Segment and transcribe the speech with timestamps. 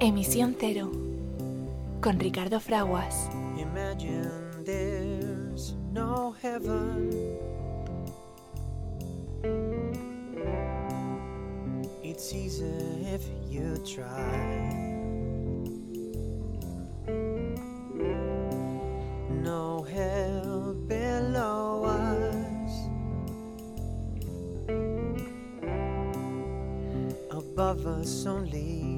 [0.00, 0.90] Emisión Cero
[2.00, 3.30] con Ricardo Fraguas.
[3.56, 7.10] Imagine there's no heaven.
[12.02, 12.64] It's easy
[13.06, 14.82] if you try.
[19.42, 22.72] No hell below us.
[27.30, 28.93] Above us only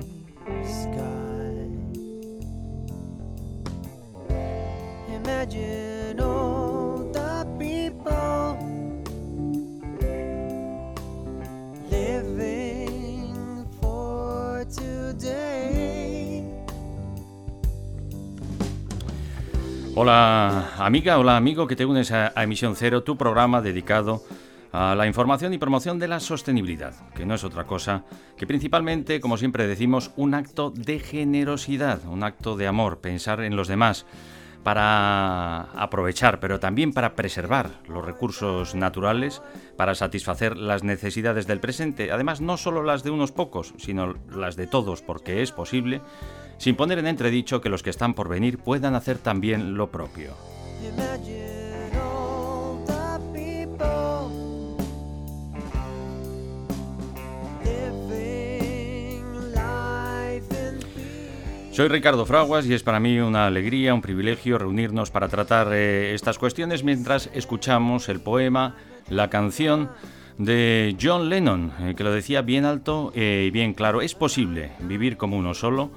[19.98, 24.22] Hola amiga, hola amigo que te unes a, Emisión Cero, tu programa dedicado
[24.70, 28.04] a la información y promoción de la sostenibilidad, que no es otra cosa
[28.36, 33.56] que principalmente, como siempre decimos, un acto de generosidad, un acto de amor, pensar en
[33.56, 34.04] los demás
[34.66, 39.40] para aprovechar, pero también para preservar los recursos naturales,
[39.76, 44.56] para satisfacer las necesidades del presente, además no solo las de unos pocos, sino las
[44.56, 46.00] de todos, porque es posible,
[46.58, 50.34] sin poner en entredicho que los que están por venir puedan hacer también lo propio.
[61.76, 66.14] Soy Ricardo Fraguas y es para mí una alegría, un privilegio reunirnos para tratar eh,
[66.14, 68.76] estas cuestiones mientras escuchamos el poema,
[69.10, 69.90] la canción
[70.38, 74.00] de John Lennon, eh, que lo decía bien alto eh, y bien claro.
[74.00, 75.90] Es posible vivir como uno solo,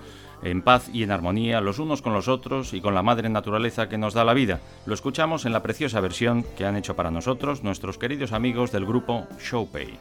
[0.44, 3.88] en paz y en armonía los unos con los otros y con la madre naturaleza
[3.88, 4.60] que nos da la vida.
[4.86, 8.86] Lo escuchamos en la preciosa versión que han hecho para nosotros nuestros queridos amigos del
[8.86, 9.98] grupo Showpay.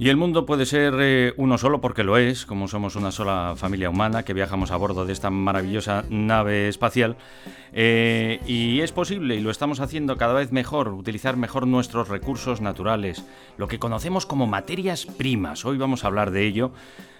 [0.00, 3.52] Y el mundo puede ser eh, uno solo porque lo es, como somos una sola
[3.54, 7.18] familia humana que viajamos a bordo de esta maravillosa nave espacial.
[7.74, 12.62] Eh, y es posible, y lo estamos haciendo cada vez mejor, utilizar mejor nuestros recursos
[12.62, 13.26] naturales,
[13.58, 15.66] lo que conocemos como materias primas.
[15.66, 16.72] Hoy vamos a hablar de ello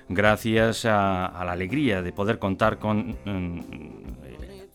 [0.09, 4.67] gracias a, la alegría de poder contar con eh,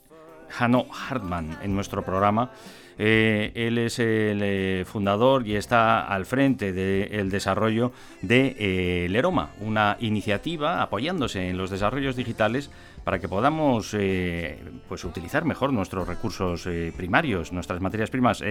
[0.59, 2.51] Hanno Hartmann en nuestro programa.
[2.97, 7.91] Eh, él es el eh, fundador y está al frente del desarrollo
[8.21, 12.71] de eh, Leroma, una iniciativa apoyándose en los desarrollos digitales
[13.03, 14.57] para que podamos eh,
[14.87, 16.67] pues utilizar mejor nuestros recursos
[16.97, 18.43] primarios, nuestras materias primas.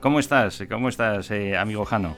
[0.00, 0.64] ¿Cómo estás?
[0.68, 2.16] ¿Cómo estás, amigo Jano?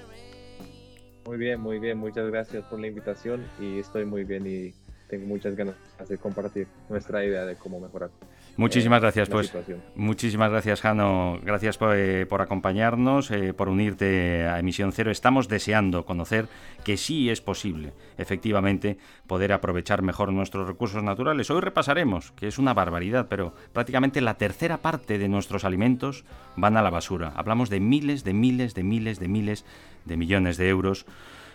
[1.26, 1.98] Muy bien, muy bien.
[1.98, 4.74] Muchas gracias por la invitación y estoy muy bien y
[5.08, 5.76] tengo muchas ganas
[6.08, 8.10] de compartir nuestra idea de cómo mejorar.
[8.56, 9.46] Muchísimas eh, gracias, pues.
[9.46, 9.82] situación.
[9.94, 11.38] Muchísimas gracias, Jano.
[11.42, 15.10] Gracias por, eh, por acompañarnos, eh, por unirte a Emisión Cero.
[15.10, 16.48] Estamos deseando conocer
[16.84, 21.50] que sí es posible, efectivamente, poder aprovechar mejor nuestros recursos naturales.
[21.50, 26.24] Hoy repasaremos, que es una barbaridad, pero prácticamente la tercera parte de nuestros alimentos
[26.56, 27.32] van a la basura.
[27.36, 29.64] Hablamos de miles, de miles, de miles, de miles,
[30.04, 31.06] de millones de euros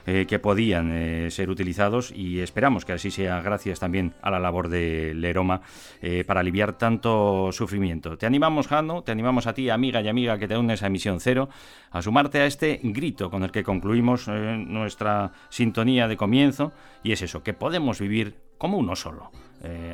[0.05, 4.39] eh, que podían eh, ser utilizados y esperamos que así sea gracias también a la
[4.39, 5.61] labor de Leroma
[6.01, 8.17] eh, para aliviar tanto sufrimiento.
[8.17, 11.19] Te animamos, Jano, te animamos a ti, amiga y amiga que te unes a Emisión
[11.19, 11.49] Cero,
[11.91, 16.71] a sumarte a este grito con el que concluimos nuestra sintonía de comienzo
[17.03, 19.31] y es eso, que podemos vivir como uno solo,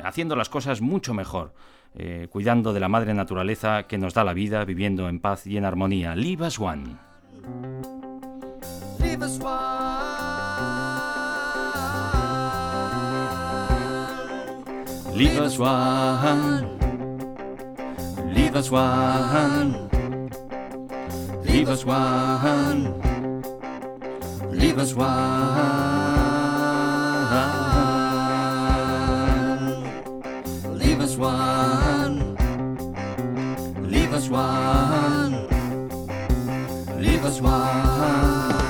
[0.02, 1.52] haciendo las cosas mucho mejor.
[2.30, 5.64] cuidando de la madre naturaleza que nos da la vida, viviendo en paz y en
[5.64, 6.14] armonía.
[6.14, 6.96] Live as one.
[9.16, 9.56] gave us one.
[15.16, 16.78] Leave us one.
[18.34, 19.88] Leave us one.
[21.44, 22.92] Leave us one.
[24.50, 25.16] Leave us one.
[30.78, 32.36] Leave us one.
[33.88, 35.48] Leave us one.
[37.00, 38.65] Leave us one.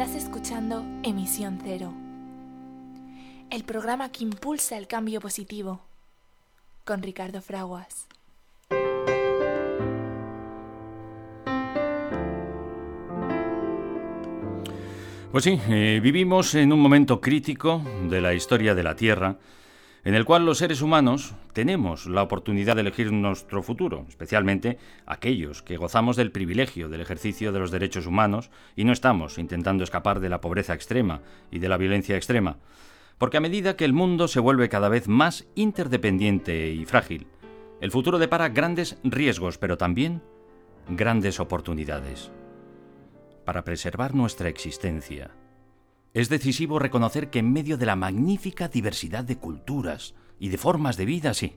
[0.00, 1.92] Estás escuchando Emisión Cero.
[3.50, 5.82] El programa que impulsa el cambio positivo.
[6.86, 8.08] Con Ricardo Fraguas.
[15.30, 19.36] Pues sí, eh, vivimos en un momento crítico de la historia de la Tierra,
[20.04, 25.62] en el cual los seres humanos tenemos la oportunidad de elegir nuestro futuro, especialmente aquellos
[25.62, 30.20] que gozamos del privilegio del ejercicio de los derechos humanos y no estamos intentando escapar
[30.20, 31.20] de la pobreza extrema
[31.50, 32.58] y de la violencia extrema.
[33.18, 37.26] Porque a medida que el mundo se vuelve cada vez más interdependiente y frágil,
[37.80, 40.22] el futuro depara grandes riesgos, pero también
[40.88, 42.30] grandes oportunidades
[43.44, 45.30] para preservar nuestra existencia.
[46.12, 50.96] Es decisivo reconocer que en medio de la magnífica diversidad de culturas y de formas
[50.96, 51.54] de vida, sí,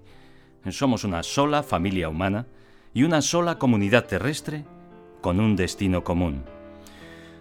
[0.69, 2.45] somos una sola familia humana
[2.94, 4.65] y una sola comunidad terrestre
[5.21, 6.44] con un destino común.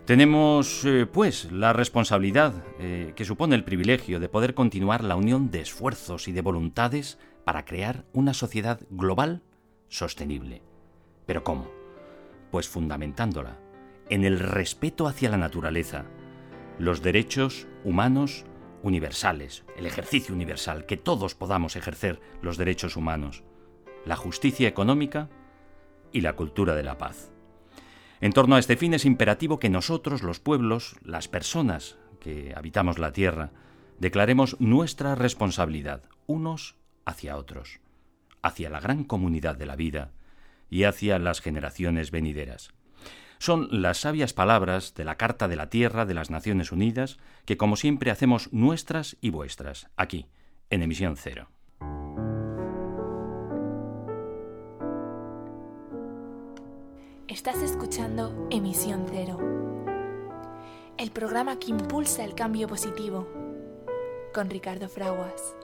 [0.06, 5.50] Tenemos, eh, pues, la responsabilidad eh, que supone el privilegio de poder continuar la unión
[5.50, 9.42] de esfuerzos y de voluntades para crear una sociedad global
[9.88, 10.62] sostenible.
[11.26, 11.70] ¿Pero cómo?
[12.50, 13.58] Pues fundamentándola
[14.08, 16.04] en el respeto hacia la naturaleza,
[16.78, 18.44] los derechos humanos
[18.82, 23.44] universales, el ejercicio universal, que todos podamos ejercer los derechos humanos,
[24.04, 25.28] la justicia económica
[26.12, 27.30] y la cultura de la paz.
[28.20, 32.98] En torno a este fin es imperativo que nosotros, los pueblos, las personas que habitamos
[32.98, 33.50] la tierra,
[33.98, 37.80] declaremos nuestra responsabilidad unos hacia otros,
[38.42, 40.12] hacia la gran comunidad de la vida
[40.70, 42.72] y hacia las generaciones venideras
[43.42, 47.56] son las sabias palabras de la Carta de la Tierra de las Naciones Unidas que
[47.56, 50.26] como siempre hacemos nuestras y vuestras, aquí,
[50.70, 51.48] en emisión cero.
[57.26, 59.38] Estás escuchando Emisión Cero,
[60.96, 63.26] el programa que impulsa el cambio positivo,
[64.32, 65.56] con Ricardo Fraguas.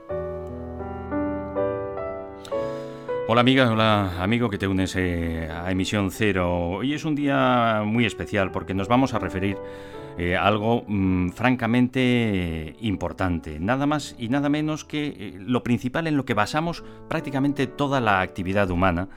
[3.31, 6.71] Hola amiga, hola amigo que te unes eh, a Emisión Cero.
[6.79, 9.59] Hoy es un día muy especial porque nos vamos a referir
[10.17, 13.61] eh, a algo mm, francamente importante.
[13.61, 18.01] Nada más y nada menos que eh, lo principal en lo que basamos prácticamente toda
[18.01, 19.09] la actividad humana.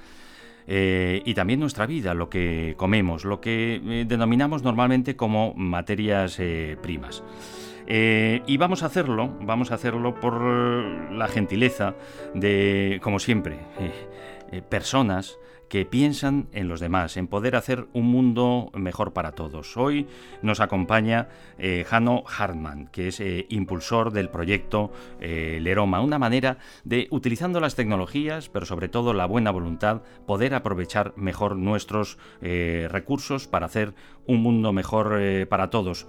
[0.67, 6.37] eh, y también nuestra vida, lo que comemos, lo que eh, denominamos normalmente como materias
[6.39, 7.23] eh, primas.
[7.87, 11.95] Eh, y vamos a hacerlo, vamos a hacerlo por la gentileza
[12.33, 13.91] de, como siempre, eh,
[14.51, 15.37] eh, personas
[15.67, 19.77] que piensan en los demás, en poder hacer un mundo mejor para todos.
[19.77, 20.05] Hoy
[20.41, 21.29] nos acompaña
[21.89, 24.91] Hanno Hartmann, que es impulsor del proyecto
[25.21, 31.13] Leroma, una manera de, utilizando las tecnologías, pero sobre todo la buena voluntad, poder aprovechar
[31.15, 33.93] mejor nuestros recursos para hacer
[34.25, 36.05] un mundo mejor para todos.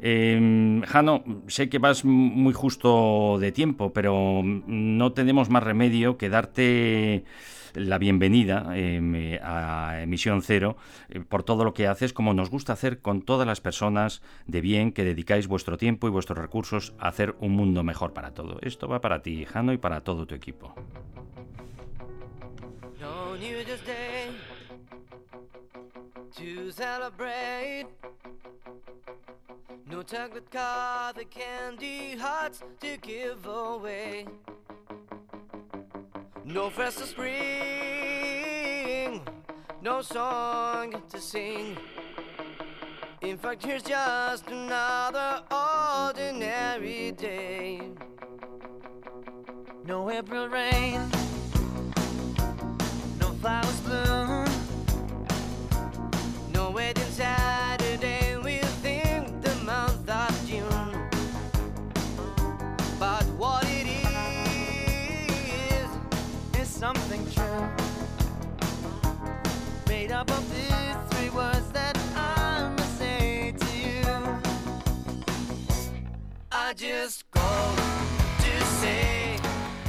[0.00, 6.28] Eh, Jano, sé que vas muy justo de tiempo, pero no tenemos más remedio que
[6.28, 7.24] darte
[7.76, 10.76] la bienvenida eh, a Emisión Cero
[11.08, 14.60] eh, por todo lo que haces, como nos gusta hacer con todas las personas de
[14.60, 18.58] bien que dedicáis vuestro tiempo y vuestros recursos a hacer un mundo mejor para todo.
[18.62, 20.74] Esto va para ti, Jano, y para todo tu equipo.
[30.06, 34.26] Chocolate car, the candy hearts to give away.
[36.44, 37.26] No of spring,
[39.82, 41.76] no song to sing.
[43.22, 47.80] In fact, here's just another ordinary day.
[49.84, 51.00] No April rain
[53.20, 54.15] no flowers bloom.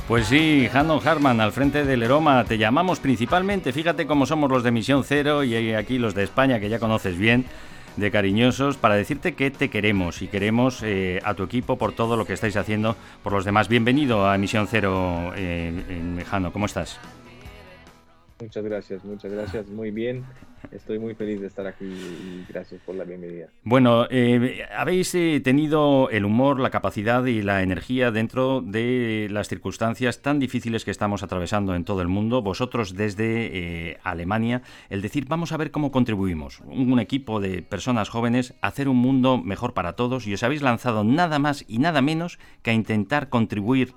[0.07, 4.63] Pues sí, Hanno Harman, al frente del Eroma, te llamamos principalmente, fíjate cómo somos los
[4.63, 7.43] de Misión Cero y aquí los de España, que ya conoces bien,
[7.97, 12.15] de cariñosos, para decirte que te queremos y queremos eh, a tu equipo por todo
[12.15, 13.67] lo que estáis haciendo por los demás.
[13.67, 16.99] Bienvenido a Misión Cero, eh, Jano, ¿cómo estás?
[18.39, 19.67] Muchas gracias, muchas gracias.
[19.67, 20.23] Muy bien.
[20.71, 23.47] Estoy muy feliz de estar aquí y gracias por la bienvenida.
[23.63, 29.47] Bueno, eh, habéis eh, tenido el humor, la capacidad y la energía dentro de las
[29.47, 32.41] circunstancias tan difíciles que estamos atravesando en todo el mundo.
[32.41, 38.09] Vosotros desde eh, Alemania, el decir, vamos a ver cómo contribuimos, un equipo de personas
[38.09, 41.79] jóvenes, a hacer un mundo mejor para todos y os habéis lanzado nada más y
[41.79, 43.93] nada menos que a intentar contribuir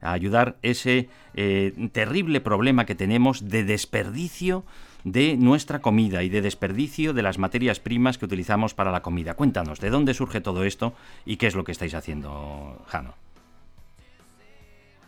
[0.00, 4.64] a ayudar ese eh, terrible problema que tenemos de desperdicio
[5.04, 9.34] de nuestra comida y de desperdicio de las materias primas que utilizamos para la comida.
[9.34, 10.92] Cuéntanos, ¿de dónde surge todo esto
[11.24, 13.14] y qué es lo que estáis haciendo, Jano?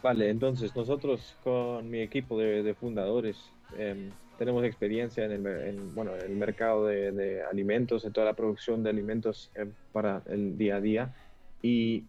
[0.02, 3.36] Vale, entonces nosotros con mi equipo de, fundadores
[3.78, 8.90] em, tenemos experiencia en el, bueno, el mercado de, alimentos, en toda la producción de
[8.90, 11.14] alimentos em, para el día a día
[11.62, 12.04] y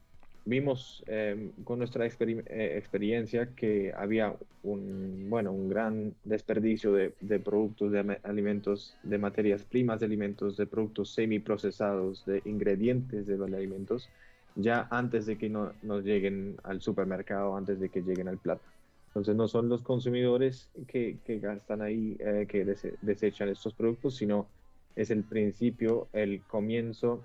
[0.45, 7.39] vimos em, con nuestra eh, experiencia que había un, bueno, un gran desperdicio de, de,
[7.39, 13.51] productos de alimentos, de materias primas de alimentos, de productos semiprocesados, de ingredientes de los
[13.51, 14.09] alimentos,
[14.55, 18.63] ya antes de que no, nos lleguen al supermercado, antes de que lleguen al plato.
[19.07, 22.65] Entonces no son los consumidores que, que gastan ahí, eh, que
[23.01, 24.47] desechan estos productos, sino
[24.95, 27.23] es el principio, el comienzo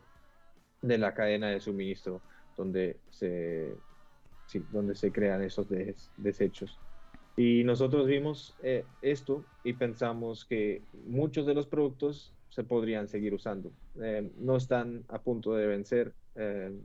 [0.82, 2.20] de la cadena de suministro
[2.58, 3.74] donde se,
[4.70, 5.66] donde se crean esos
[6.16, 6.78] desechos.
[7.36, 13.32] Y nosotros vimos eh, esto y pensamos que muchos de los productos se podrían seguir
[13.32, 13.70] usando.
[14.02, 16.76] Eh, no están a punto de vencer, eh,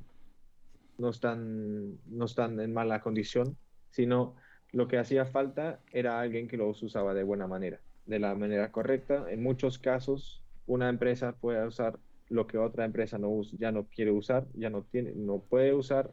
[0.99, 3.57] no, están, no están en mala condición,
[3.89, 4.35] sino
[4.71, 8.71] lo que hacía falta era alguien que los usaba de buena manera, de la manera
[8.71, 9.25] correcta.
[9.31, 11.97] En muchos casos, una empresa puede usar
[12.33, 13.19] lo que otra empresa
[13.59, 16.11] ya no quiere usar, ya no tiene, no puede usar.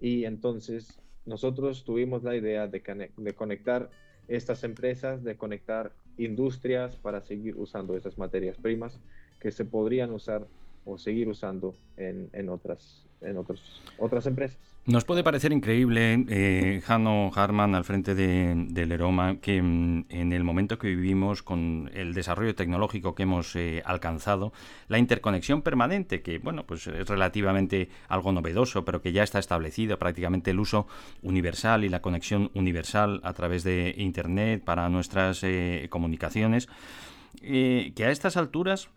[0.00, 2.82] Y entonces nosotros tuvimos la idea de,
[3.16, 3.88] de conectar
[4.26, 9.00] estas empresas, de conectar industrias para seguir usando esas materias primas
[9.38, 10.46] que se podrían usar
[10.84, 13.60] o seguir usando en, en otras, en otros,
[13.98, 14.58] otras empresas.
[14.86, 20.32] Nos puede parecer increíble, eh, Hanno Harman, al frente de, del Eroma, que mm, en
[20.32, 24.54] el momento que vivimos, con el desarrollo tecnológico que hemos eh, alcanzado,
[24.88, 29.98] la interconexión permanente, que bueno, pues es relativamente algo novedoso, pero que ya está establecido,
[29.98, 30.86] prácticamente el uso
[31.22, 36.68] universal y la conexión universal a través de Internet para nuestras eh, comunicaciones,
[37.42, 38.88] eh, que a estas alturas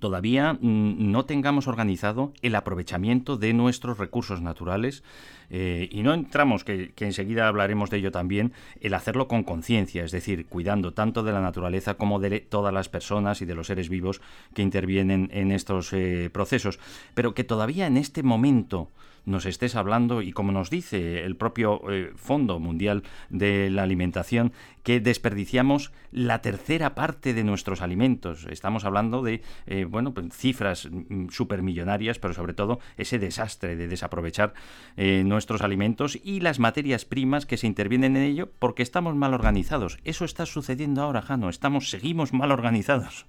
[0.00, 5.02] todavía no tengamos organizado el aprovechamiento de nuestros recursos naturales
[5.50, 10.12] eh, y no entramos, que, enseguida hablaremos de ello también, el hacerlo con conciencia, es
[10.12, 13.88] decir, cuidando tanto de la naturaleza como de todas las personas y de los seres
[13.88, 14.20] vivos
[14.54, 16.78] que intervienen en estos eh, procesos,
[17.14, 18.90] pero que todavía en este momento
[19.28, 24.52] nos estés hablando y como nos dice el propio eh, Fondo Mundial de la Alimentación,
[24.82, 28.46] que desperdiciamos la tercera parte de nuestros alimentos.
[28.50, 33.88] Estamos hablando de eh, bueno, pues, cifras mm, supermillonarias, pero sobre todo ese desastre de
[33.88, 34.54] desaprovechar
[34.96, 39.34] eh, nuestros alimentos y las materias primas que se intervienen en ello porque estamos mal
[39.34, 39.98] organizados.
[40.04, 41.50] Eso está sucediendo ahora, Jano.
[41.50, 43.26] Estamos, seguimos mal organizados.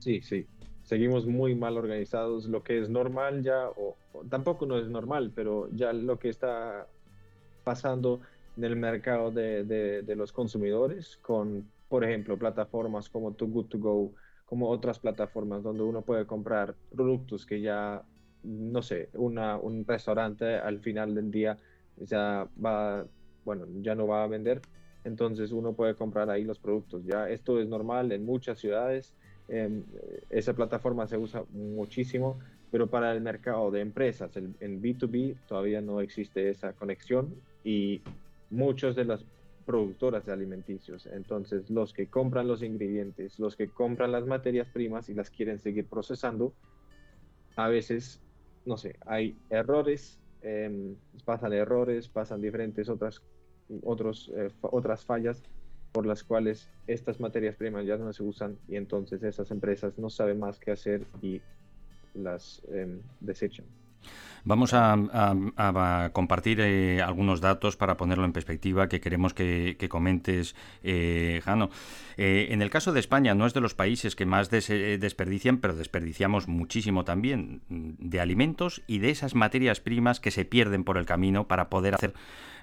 [0.00, 0.46] Sí, sí
[0.84, 2.46] seguimos muy mal organizados.
[2.46, 3.96] Lo que es normal ya, o,
[4.28, 6.86] tampoco no es normal, pero ya lo que está
[7.64, 8.20] pasando
[8.56, 14.12] en el mercado de, los consumidores con, por ejemplo, plataformas como Too Good To Go,
[14.46, 18.02] como otras plataformas donde uno puede comprar productos que ya,
[18.42, 21.56] no sé, una, un restaurante al final del día
[21.96, 23.06] ya va,
[23.44, 24.60] bueno, ya no va a vender.
[25.04, 27.04] Entonces uno puede comprar ahí los productos.
[27.04, 29.14] Ya esto es normal en muchas ciudades
[29.54, 29.84] Em,
[30.30, 32.38] esa plataforma se usa muchísimo,
[32.70, 38.00] pero para el mercado de empresas, en B2B, todavía no existe esa conexión y
[38.48, 39.26] muchos de las
[39.66, 45.10] productoras de alimenticios, entonces los que compran los ingredientes, los que compran las materias primas
[45.10, 46.54] y las quieren seguir procesando,
[47.54, 48.22] a veces,
[48.64, 53.20] no sé, hay errores, em, pasan errores, pasan diferentes otras,
[53.82, 55.42] otros, eh, otras fallas
[55.92, 60.10] por las cuales estas materias primas ya no se usan y entonces esas empresas no
[60.10, 61.40] saben más qué hacer y
[62.14, 63.66] las em, desechan.
[64.44, 71.40] Vamos a, compartir eh, algunos datos para ponerlo en perspectiva que queremos que, comentes, eh,
[71.44, 71.70] Jano.
[72.16, 75.74] Eh, en el caso de España, no es de los países que más desperdician, pero
[75.74, 81.06] desperdiciamos muchísimo también de alimentos y de esas materias primas que se pierden por el
[81.06, 82.12] camino para poder hacer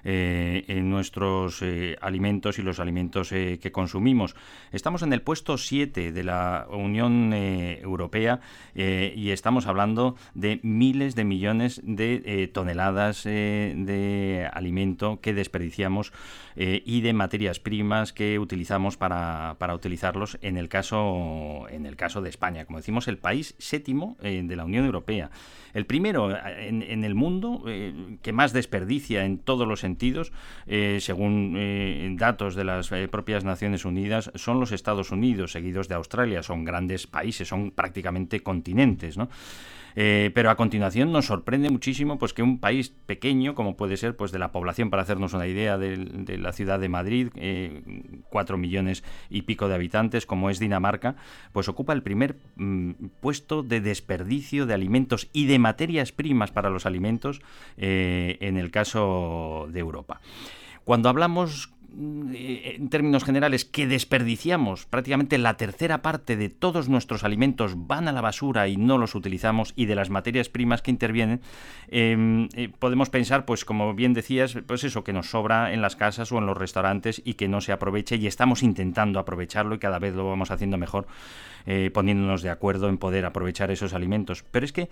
[0.04, 4.34] eh, en nuestros eh, alimentos y los alimentos eh, que consumimos.
[4.72, 8.40] Estamos en el puesto 7 de la Unión Europea
[8.74, 16.12] y estamos hablando de miles de millones de toneladas de alimento que desperdiciamos
[16.56, 22.22] y de materias primas que utilizamos para, para, utilizarlos en el caso en el caso
[22.22, 25.30] de España, como decimos, el país séptimo de la Unión Europea.
[25.72, 27.64] El primero en, el mundo
[28.22, 29.84] que más desperdicia en todos los
[30.66, 35.88] eh, según eh, datos de las eh, propias Naciones Unidas, son los Estados Unidos, seguidos
[35.88, 36.42] de Australia.
[36.42, 39.28] Son grandes países, son prácticamente continentes, ¿no?
[39.96, 44.16] Eh, pero a continuación nos sorprende muchísimo pues que un país pequeño, como puede ser
[44.16, 47.82] pues de la población, para hacernos una idea de, la ciudad de Madrid, eh,
[48.28, 51.16] cuatro millones y pico de habitantes, como es Dinamarca,
[51.52, 56.70] pues ocupa el primer mm, puesto de desperdicio de alimentos y de materias primas para
[56.70, 57.40] los alimentos
[57.76, 60.20] eh, en el caso de Europa.
[60.84, 67.72] Cuando hablamos en términos generales, que desperdiciamos prácticamente la tercera parte de todos nuestros alimentos
[67.86, 71.40] van a la basura y no los utilizamos y de las materias primas que intervienen,
[71.88, 75.96] em, eh, podemos pensar, pues como bien decías, pues eso que nos sobra en las
[75.96, 79.78] casas o en los restaurantes y que no se aproveche y estamos intentando aprovecharlo y
[79.78, 81.06] cada vez lo vamos haciendo mejor,
[81.66, 84.44] eh, poniéndonos de acuerdo en poder aprovechar esos alimentos.
[84.50, 84.88] Pero es que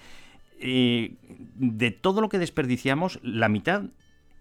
[0.61, 3.83] de todo lo que desperdiciamos, la mitad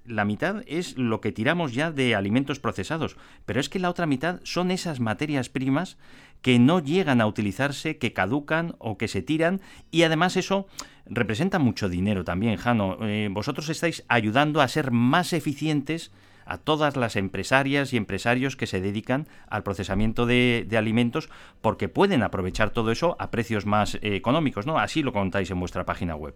[0.07, 4.05] la mitad es lo que tiramos ya de alimentos procesados, pero es que la otra
[4.05, 5.97] mitad son esas materias primas
[6.41, 9.61] que no llegan a utilizarse, que caducan o que se tiran
[9.91, 10.67] y además eso
[11.05, 12.97] representa mucho dinero también, Jano.
[13.01, 16.11] Eh, vosotros estáis ayudando a ser más eficientes
[16.45, 21.29] a todas las empresarias y empresarios que se dedican al procesamiento de, alimentos
[21.61, 24.79] porque pueden aprovechar todo eso a precios más eh, económicos, ¿no?
[24.79, 26.35] Así lo contáis en vuestra página web.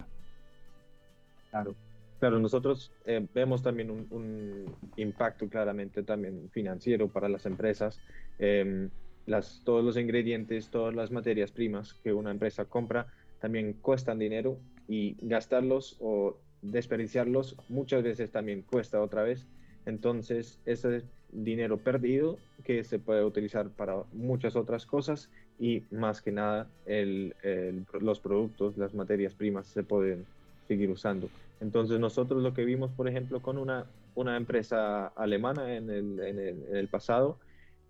[1.49, 1.75] Claro.
[2.21, 7.99] Claro, nosotros eh, vemos también un, impacto claramente también financiero para las empresas.
[8.37, 8.91] Em,
[9.25, 13.07] las, todos los ingredientes, todas las materias primas que una empresa compra
[13.39, 19.47] también cuestan dinero y gastarlos o desperdiciarlos muchas veces también cuesta otra vez.
[19.87, 21.01] Entonces, ese
[21.31, 28.19] dinero perdido que se puede utilizar para muchas otras cosas y más que nada los
[28.19, 30.23] productos, las materias primas se pueden
[30.67, 31.27] seguir usando.
[31.61, 36.39] Entonces nosotros lo que vimos, por ejemplo, con una, una empresa alemana en el, en
[36.39, 37.39] el, en el pasado,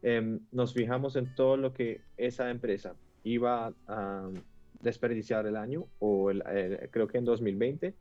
[0.01, 4.30] em, nos fijamos en todo lo que esa empresa iba a
[4.82, 6.44] desperdiciar el año, o el,
[6.92, 7.96] creo que en 2020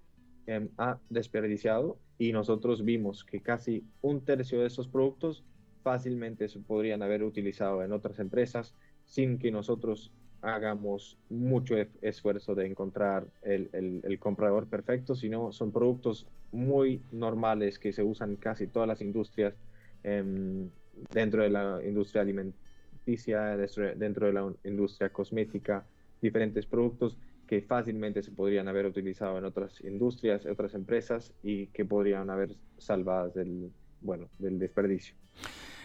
[0.46, 5.44] em, ha desperdiciado, y nosotros vimos que casi un tercio de esos productos
[5.82, 12.66] fácilmente se podrían haber utilizado en otras empresas sin que nosotros hagamos mucho esfuerzo de
[12.66, 18.88] encontrar el, el, comprador perfecto, sino son productos muy normales que se usan casi todas
[18.88, 19.54] las industrias,
[20.02, 20.68] em,
[21.12, 23.56] dentro de la industria alimenticia,
[23.96, 25.84] dentro de la industria cosmética,
[26.20, 31.84] diferentes productos que fácilmente se podrían haber utilizado en otras industrias, otras empresas y que
[31.84, 35.14] podrían haber salvadas del, bueno, del desperdicio.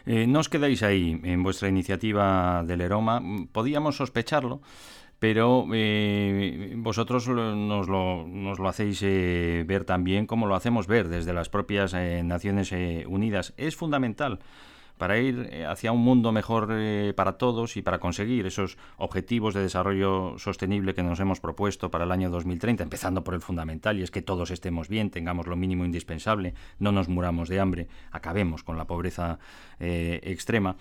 [0.05, 3.21] Eh, no os quedáis ahí en vuestra iniciativa del Eroma.
[3.51, 4.61] Podíamos sospecharlo,
[5.17, 11.07] pero eh, vosotros nos lo, nos lo hacéis eh, ver también como lo hacemos ver
[11.07, 12.71] desde las propias Naciones
[13.07, 13.53] Unidas.
[13.57, 14.39] Es fundamental
[14.97, 19.53] para ir eh, hacia un mundo mejor eh, para todos y para conseguir esos objetivos
[19.53, 23.99] de desarrollo sostenible que nos hemos propuesto para el año 2030, empezando por el fundamental,
[23.99, 27.87] y es que todos estemos bien, tengamos lo mínimo indispensable, no nos muramos de hambre,
[28.11, 29.39] acabemos con la pobreza
[29.79, 30.75] eh, extrema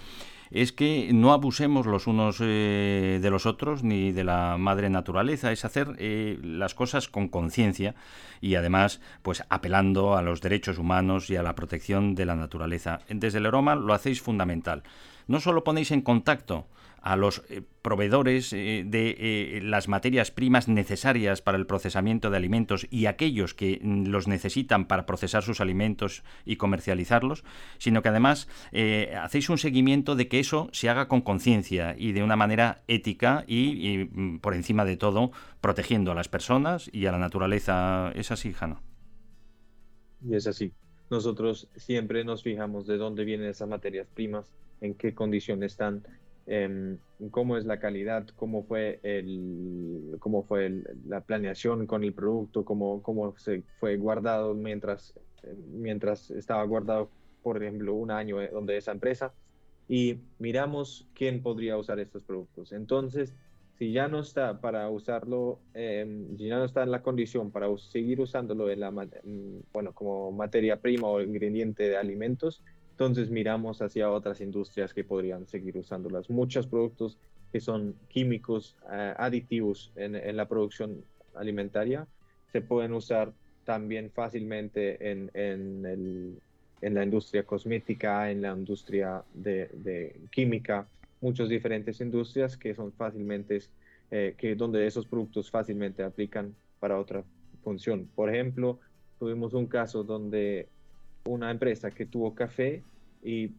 [0.51, 5.53] es que no abusemos los unos eh, de los otros ni de la madre naturaleza,
[5.53, 7.95] es hacer eh, las cosas con conciencia
[8.41, 13.01] y además pues apelando a los derechos humanos y a la protección de la naturaleza.
[13.09, 14.83] Desde el aroma lo hacéis fundamental.
[15.27, 16.67] No solo ponéis en contacto
[17.05, 22.39] a los eh, proveedores eh, de eh, las materias primas necesarias para el procesamiento de
[22.39, 27.45] alimentos y aquellos que mm, los necesitan para procesar sus alimentos y comercializarlos,
[27.77, 28.49] sino que además
[29.21, 33.45] hacéis un seguimiento de que eso se haga con conciencia y de una manera ética
[33.47, 38.13] y, mm, por encima de todo protegiendo a las personas y a la naturaleza.
[38.15, 38.81] ¿Es así, Jano?
[40.27, 40.73] Y es así.
[41.11, 46.03] Nosotros siempre nos fijamos de dónde vienen esas materias primas, en qué condiciones están
[46.47, 46.99] Em,
[47.31, 53.03] cómo es la calidad, cómo fue, el, cómo fue la planeación con el producto, cómo,
[53.03, 55.15] cómo se fue guardado mientras,
[55.73, 57.09] mientras estaba guardado,
[57.43, 59.33] por ejemplo, un año donde esa empresa,
[59.89, 62.73] y miramos quién podría usar estos productos.
[62.73, 63.35] Entonces,
[63.79, 67.67] si ya no está para usarlo, eh, si ya no está en la condición para
[67.77, 68.91] seguir usándolo en la,
[69.73, 72.63] bueno, como materia prima o ingrediente de alimentos,
[72.95, 76.31] entonces miramos hacia otras industrias que podrían seguir usándolas.
[76.31, 77.19] Muchos productos
[77.51, 81.03] que son químicos uh, aditivos en, la producción
[81.35, 82.07] alimentaria
[82.53, 83.33] se pueden usar
[83.65, 86.41] también fácilmente en, en,
[86.95, 90.87] la industria cosmética, en la industria de, de química,
[91.21, 93.59] muchas diferentes industrias que son fácilmente,
[94.13, 97.25] eh, que donde esos productos fácilmente aplican para otra
[97.65, 98.09] función.
[98.15, 98.79] Por ejemplo,
[99.19, 100.69] tuvimos un caso donde
[101.27, 102.83] una empresa que tuvo café
[103.23, 103.51] y,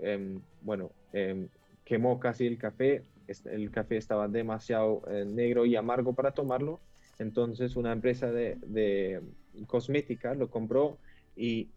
[0.00, 1.48] eh, bueno, eh,
[1.84, 3.02] quemó casi el café,
[3.46, 6.80] el café estaba demasiado eh, negro y amargo para tomarlo,
[7.18, 9.20] entonces una empresa de, de
[9.66, 10.98] cosmética lo compró
[11.36, 11.68] y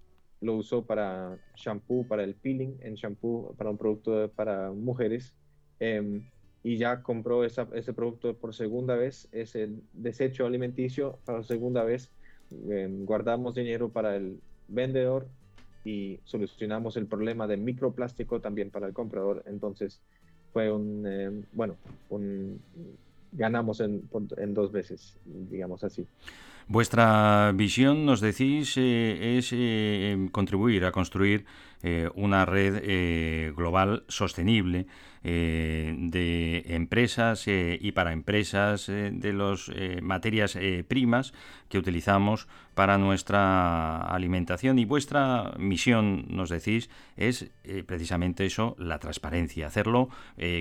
[0.41, 5.33] lo usó para shampoo, para el peeling en shampoo, para un producto para mujeres.
[5.79, 6.21] Eh,
[6.65, 12.09] y ya compró ese producto por segunda vez, ese desecho alimenticio por segunda vez.
[12.49, 14.39] Guardamos dinero para el
[14.73, 15.27] vendedor
[15.85, 19.43] y solucionamos el problema de microplástico también para el comprador.
[19.45, 19.99] Entonces
[20.51, 21.75] fue un, eh, bueno,
[22.09, 22.59] un,
[23.31, 24.03] ganamos en,
[24.53, 26.05] dos veces, digamos así.
[26.67, 31.45] Vuestra visión, nos decís, eh, es eh, contribuir a construir
[31.85, 34.87] eh, una red eh, global sostenible
[35.25, 39.69] eh, de empresas y para empresas de las
[40.01, 41.33] materias primas
[41.69, 44.79] que utilizamos para nuestra alimentación.
[44.79, 47.51] Y vuestra misión, nos decís, es
[47.85, 50.09] precisamente eso, la transparencia, hacerlo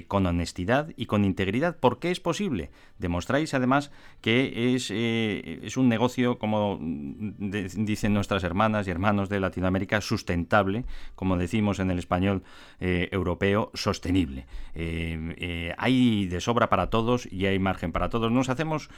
[0.07, 2.71] con honestidad y con integridad, porque es posible.
[2.99, 9.41] Demostráis además que es, es un negocio, como de, dicen nuestras hermanas y hermanos de
[9.41, 10.85] Latinoamérica, sustentable,
[11.23, 12.43] como decimos en el español
[12.81, 14.45] eh, europeo, sostenible.
[14.75, 18.33] Eh, eh, hay de sobra para todos y hay margen para todos.
[18.33, 18.91] Nos hacemos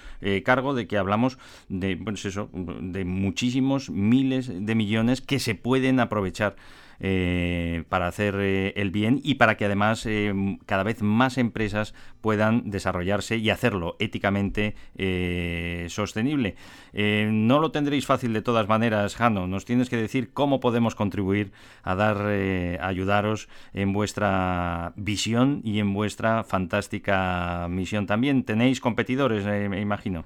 [0.42, 1.36] cargo de que hablamos
[1.68, 6.56] de, pues eso, de muchísimos miles de millones que se pueden aprovechar
[7.00, 10.32] eh, para hacer eh, el bien y para que además eh,
[10.66, 14.74] cada vez más empresas puedan desarrollarse y hacerlo éticamente
[15.88, 16.56] sostenible.
[16.94, 19.46] No lo tendréis fácil de todas maneras, Jano.
[19.46, 21.52] Nos tienes que decir cómo podemos contribuir
[21.82, 22.26] a dar,
[22.80, 28.06] ayudaros en vuestra visión y en vuestra fantástica misión.
[28.06, 30.24] También tenéis competidores, me imagino.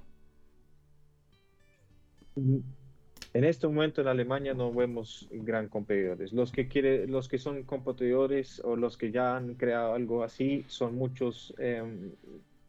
[3.35, 6.33] En este momento en Alemania no vemos gran competidores.
[6.33, 10.65] Los que quiere, los que son competidores o los que ya han creado algo así
[10.67, 11.83] son muchos, eh,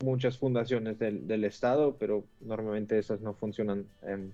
[0.03, 4.29] muchas fundaciones del, Estado, pero normalmente esas no funcionan eh,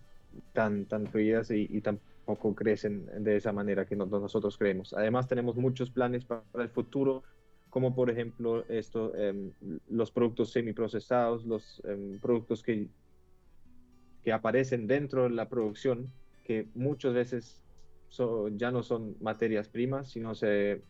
[0.53, 4.93] tan, tan fluidas y, y, tampoco crecen de esa manera que no, nosotros creemos.
[4.93, 7.21] Además tenemos muchos planes para, para el futuro,
[7.69, 9.51] como por ejemplo esto, eh,
[9.89, 11.83] los productos semiprocesados, los
[12.19, 12.87] productos que
[14.25, 16.11] que aparecen dentro de la producción,
[16.43, 17.61] que muchas veces
[18.09, 20.81] so, ya no son materias primas, sino se,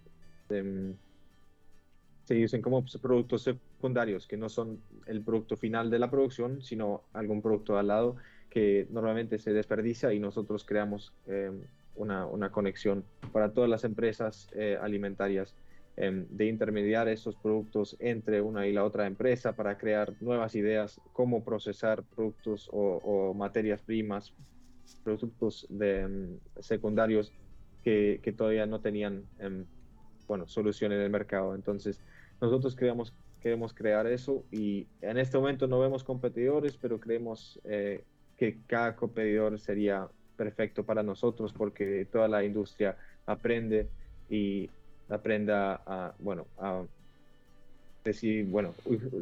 [0.48, 7.04] se, dicen como productos secundarios, que no son el producto final de la producción, sino
[7.12, 8.16] algún producto al lado
[8.50, 11.52] que normalmente se desperdicia y nosotros creamos eh,
[11.98, 15.54] una, una, conexión para todas las empresas eh, alimentarias
[15.98, 21.00] eh, de intermediar esos productos entre una y la otra empresa para crear nuevas ideas,
[21.14, 24.34] cómo procesar productos o, materias primas,
[25.04, 27.32] productos de, um, secundarios
[27.84, 29.64] que, todavía no tenían um,
[30.28, 31.56] bueno, solución en el mercado.
[31.56, 32.02] Entonces,
[32.42, 38.04] nosotros queremos, queremos crear eso y en este momento no vemos competidores, pero creemos eh,
[38.38, 43.88] que cada competidor sería perfecto para nosotros porque toda la industria aprende
[44.30, 44.70] y
[45.10, 46.82] aprenda a, bueno, a
[48.04, 48.74] decir, bueno,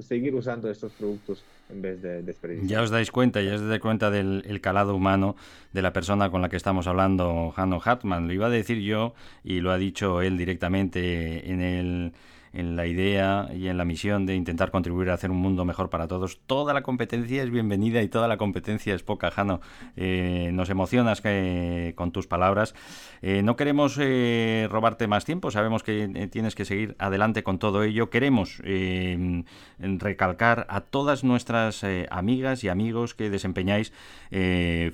[0.01, 2.67] seguir usando estos productos en vez de desperdiciar.
[2.67, 5.35] Ya os dais cuenta, ya os dais cuenta del el calado humano
[5.71, 8.27] de la persona con la que estamos hablando, Hanno Hartmann.
[8.27, 12.02] Lo iba a decir yo y lo ha dicho él directamente en el
[12.53, 15.89] en la idea y en la misión de intentar contribuir a hacer un mundo mejor
[15.89, 16.39] para todos.
[16.45, 19.59] Toda la competencia es bienvenida y toda la competencia es poca, Jano.
[19.97, 22.75] Eh, nos emocionas que, con tus palabras.
[23.21, 27.57] Eh, no queremos eh, robarte más tiempo, sabemos que eh, tienes que seguir adelante con
[27.57, 28.11] todo ello.
[28.11, 29.43] Queremos eh,
[29.79, 33.91] recalcar a todas nuestras eh, amigas y amigos que desempeñáis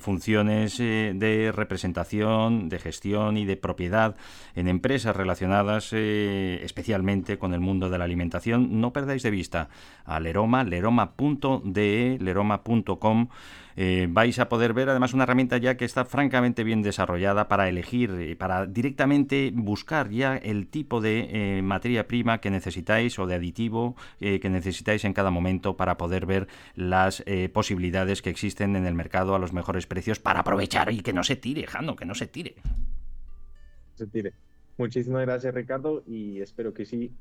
[0.00, 4.14] funciones de representación, de gestión y de propiedad
[4.54, 6.99] en empresas relacionadas especialmente
[7.38, 9.68] con el mundo de la alimentación, no perdáis de vista
[10.04, 13.28] a Leroma, leroma.de, leroma.com.
[13.76, 17.68] Eh, vais a poder ver además una herramienta ya que está francamente bien desarrollada para
[17.68, 23.26] elegir, eh, para directamente buscar ya el tipo de eh, materia prima que necesitáis o
[23.26, 28.86] de aditivo que necesitáis en cada momento para poder ver las posibilidades que existen en
[28.86, 32.04] el mercado a los mejores precios para aprovechar y que no se tire, Jano, que
[32.04, 32.56] no se tire.
[33.94, 34.32] Se tire.
[34.80, 37.12] Muchísimas gracias Ricardo y espero que sí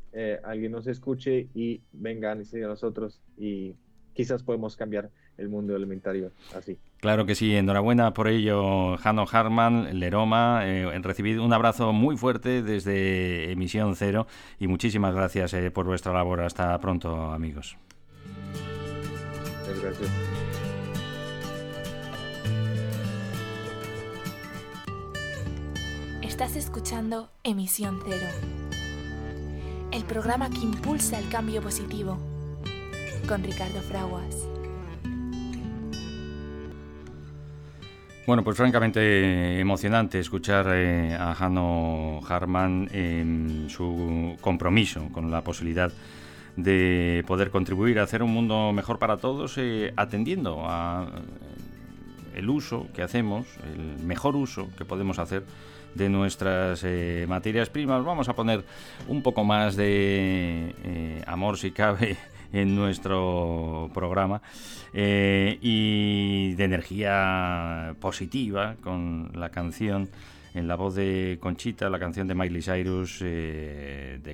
[0.43, 3.75] alguien nos escuche y vengan y a nosotros y
[4.13, 6.77] quizás podemos cambiar el mundo alimentario así.
[6.97, 10.61] Claro que sí, enhorabuena por ello, Jano Harman, Leroma.
[10.65, 14.27] Eh, recibido un abrazo muy fuerte desde Emisión Cero
[14.59, 16.41] y muchísimas gracias eh, por vuestra labor.
[16.41, 17.77] Hasta pronto, amigos.
[19.65, 20.58] Muchas gracias.
[26.41, 28.29] Estás escuchando Emisión Cero,
[29.91, 32.17] el programa que impulsa el cambio positivo,
[33.27, 34.47] con Ricardo Fraguas.
[38.25, 45.91] Bueno, pues francamente emocionante escuchar eh, a Hanno Harman en su compromiso con la posibilidad
[46.55, 52.49] de poder contribuir a hacer un mundo mejor para todos, eh, atendiendo a eh, el
[52.49, 55.43] uso que hacemos, el mejor uso que podemos hacer
[55.95, 56.85] de nuestras
[57.27, 58.03] materias primas.
[58.03, 58.63] Vamos a poner
[59.07, 62.17] un poco más de amor, si cabe,
[62.53, 64.41] en nuestro programa
[64.93, 70.09] eh, y de energía positiva con la canción
[70.53, 74.33] en la voz de Conchita, la canción de Miley Cyrus, eh, The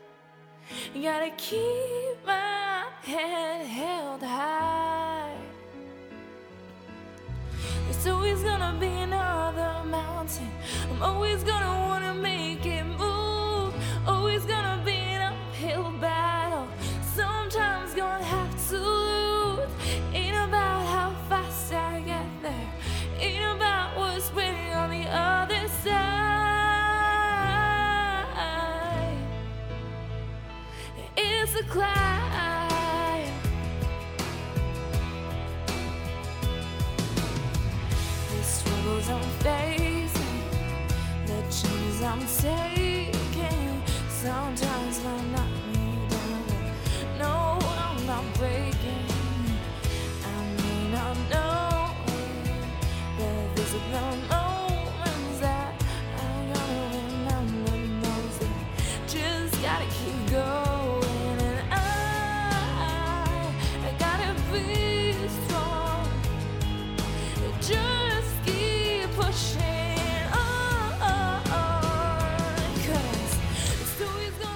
[0.93, 5.35] Gotta keep my head held high.
[7.85, 10.51] There's always gonna be another mountain.
[10.89, 13.73] I'm always gonna wanna make it move.
[14.07, 14.70] Always gonna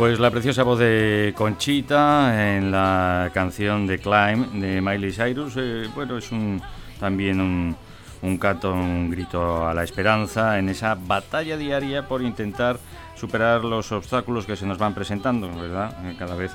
[0.06, 5.89] Pues la preciosa voz de Conchita en la canción de Climb de Miley Cyrus, eh,
[5.96, 6.62] bueno, es un,
[7.00, 7.76] también un,
[8.22, 12.78] un canto, un grito a la esperanza en esa batalla diaria por intentar
[13.15, 15.98] superar los obstáculos que se nos van presentando, ¿verdad?
[16.06, 16.52] Eh, Cada vez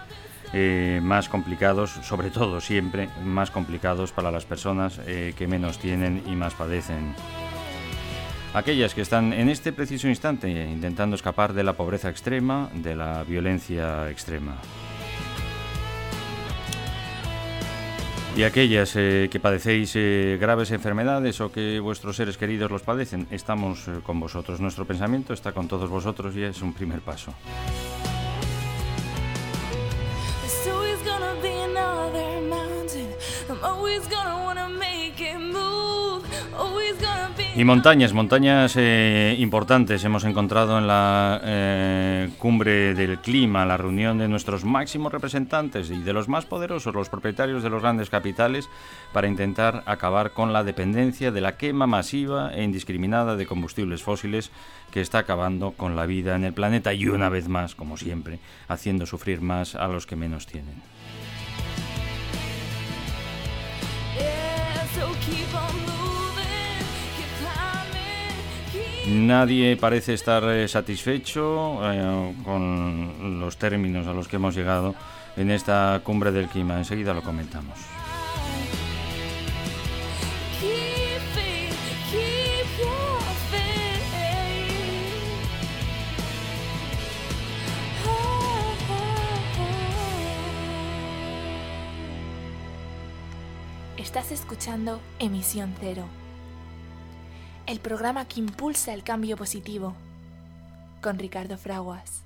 [0.53, 6.37] eh, más complicados, sobre todo siempre más complicados para las personas que menos tienen y
[6.37, 7.17] más padecen
[8.55, 13.25] aquellas que están en este preciso instante intentando escapar de la pobreza extrema, de la
[13.25, 14.57] violencia extrema.
[18.37, 23.27] Y aquellas eh, que padecéis eh, graves enfermedades o que vuestros seres queridos los padecen,
[23.31, 24.61] estamos eh, con vosotros.
[24.61, 27.35] Nuestro pensamiento está con todos vosotros y es un primer paso.
[33.63, 34.07] Always
[37.61, 44.17] Y montañas, montañas eh, importantes hemos encontrado en la eh, cumbre del clima, la reunión
[44.17, 48.71] de nuestros máximos representantes y de los más poderosos, los propietarios de los grandes capitales,
[49.13, 54.51] para intentar acabar con la dependencia de la quema masiva e indiscriminada de combustibles fósiles
[54.91, 58.39] que está acabando con la vida en el planeta y una vez más, como siempre,
[58.69, 60.77] haciendo sufrir más a los que menos tienen.
[64.17, 65.70] Yeah,
[69.11, 74.95] Nadie parece estar eh, satisfecho eh, con los términos a los que hemos llegado
[75.37, 76.79] en esta cumbre del clima.
[76.79, 77.77] Enseguida lo comentamos.
[93.97, 96.05] Estás escuchando Emisión Cero,
[97.71, 99.95] el programa que impulsa el cambio positivo,
[101.01, 102.25] con Ricardo Fraguas.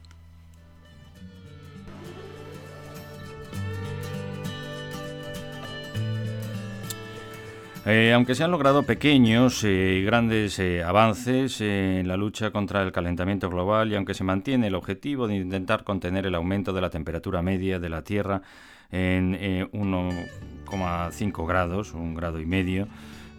[7.85, 12.83] Eh, aunque se han logrado pequeños y grandes eh, avances eh, en la lucha contra
[12.83, 16.81] el calentamiento global y aunque se mantiene el objetivo de intentar contener el aumento de
[16.81, 18.41] la temperatura media de la Tierra
[18.91, 22.89] en eh, 1,5 grados, un grado y medio,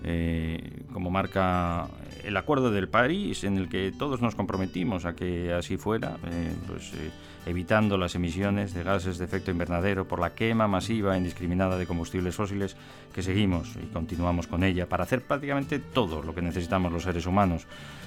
[0.08, 1.88] eh, como marca
[2.24, 6.54] el Acuerdo del París, en el que todos nos comprometimos a que así fuera, eh,
[6.68, 7.10] pues, eh,
[7.48, 11.88] evitando las emisiones de gases de efecto invernadero por la quema masiva e indiscriminada de
[11.88, 12.78] combustibles fósiles,
[13.14, 17.26] que seguimos y continuamos con ella para hacer prácticamente todo lo que necesitamos los seres
[17.26, 17.66] humanos,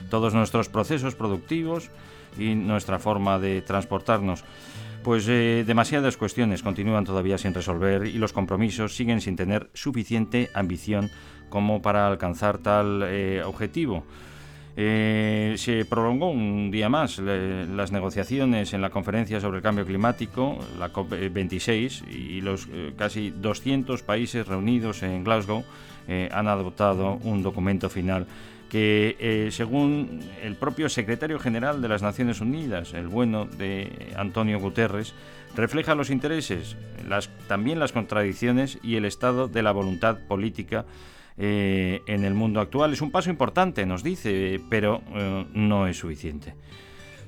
[0.08, 1.90] todos nuestros procesos productivos
[2.38, 4.44] y nuestra forma de transportarnos.
[5.02, 10.50] Pues eh, demasiadas cuestiones continúan todavía sin resolver y los compromisos siguen sin tener suficiente
[10.54, 11.10] ambición
[11.48, 14.04] como para alcanzar tal eh, objetivo.
[14.80, 20.56] Eh, se prolongó un día más las negociaciones en la conferencia sobre el cambio climático,
[20.78, 25.64] la COP26, y los eh, casi 200 países reunidos en Glasgow
[26.30, 28.26] han adoptado un documento final
[28.70, 35.12] que, según el propio secretario general de las Naciones Unidas, el bueno de Antonio Guterres,
[35.54, 36.76] refleja los intereses,
[37.46, 40.84] también las contradicciones y el estado de la voluntad política
[41.38, 42.92] eh, en el mundo actual.
[42.92, 46.54] Es un paso importante, nos dice, pero eh, no es suficiente.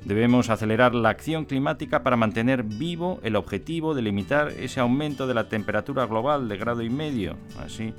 [0.04, 5.34] Debemos acelerar la acción climática para mantener vivo el objetivo de limitar ese aumento de
[5.34, 7.36] la temperatura global de grado y medio.
[7.64, 7.92] Así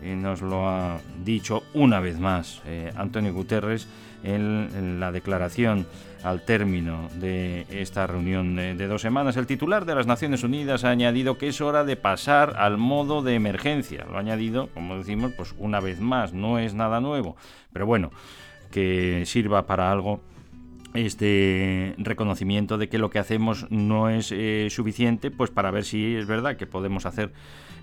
[0.00, 2.62] eh, nos lo ha dicho una vez más
[2.96, 3.88] Antonio Guterres
[4.22, 5.86] en la declaración
[6.22, 9.36] al término de esta reunión de, dos semanas.
[9.36, 13.22] El titular de las Naciones Unidas ha añadido que es hora de pasar al modo
[13.22, 14.04] de emergencia.
[14.08, 17.36] Lo ha añadido, como decimos, pues una vez más, no es nada nuevo,
[17.72, 18.10] pero bueno,
[18.70, 20.20] que sirva para algo
[20.94, 26.16] este reconocimiento de que lo que hacemos no es eh, suficiente, pues para ver si
[26.16, 27.32] es verdad que podemos hacer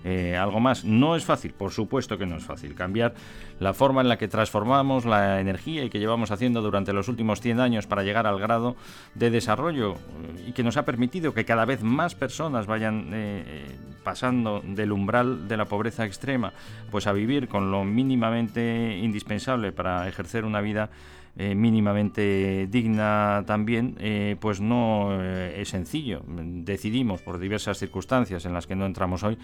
[0.04, 0.84] eh, algo más.
[0.84, 2.74] No es fácil, por supuesto que no es fácil.
[2.74, 3.14] Cambiar
[3.58, 7.40] la forma en la que transformamos la energía y que llevamos haciendo durante los últimos
[7.40, 8.76] 100 años para llegar al grado
[9.14, 13.76] de desarrollo eh, y que nos ha permitido que cada vez más personas vayan eh,
[14.04, 16.52] pasando del umbral de la pobreza extrema,
[16.90, 20.90] pues a vivir con lo mínimamente indispensable para ejercer una vida
[21.36, 26.20] mínimamente digna también, pues no es sencillo.
[26.26, 29.38] Decidimos por diversas circunstancias en las que no entramos hoy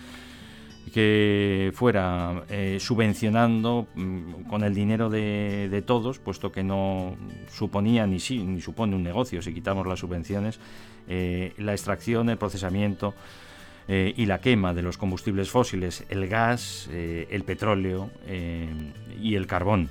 [0.93, 7.17] que fuera eh, subvencionando mm, con el dinero de, de todos, puesto que no
[7.51, 10.61] suponía ni, sí, ni supone un negocio si quitamos las subvenciones,
[11.09, 13.15] eh, la extracción, el procesamiento
[13.87, 18.67] eh, y la quema de los combustibles fósiles, el gas, eh, el petróleo eh,
[19.21, 19.91] y el carbón.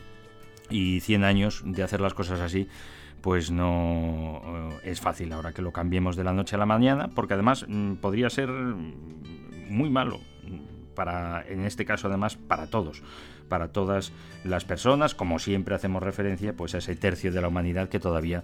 [0.69, 2.67] Y 100 años de hacer las cosas así,
[3.21, 4.41] pues no
[4.83, 7.95] es fácil ahora que lo cambiemos de la noche a la mañana, porque además mm,
[7.95, 10.19] podría ser mm, muy malo
[10.93, 13.01] para en este caso además para todos
[13.49, 14.11] para todas
[14.43, 18.43] las personas como siempre hacemos referencia pues a ese tercio de la humanidad que todavía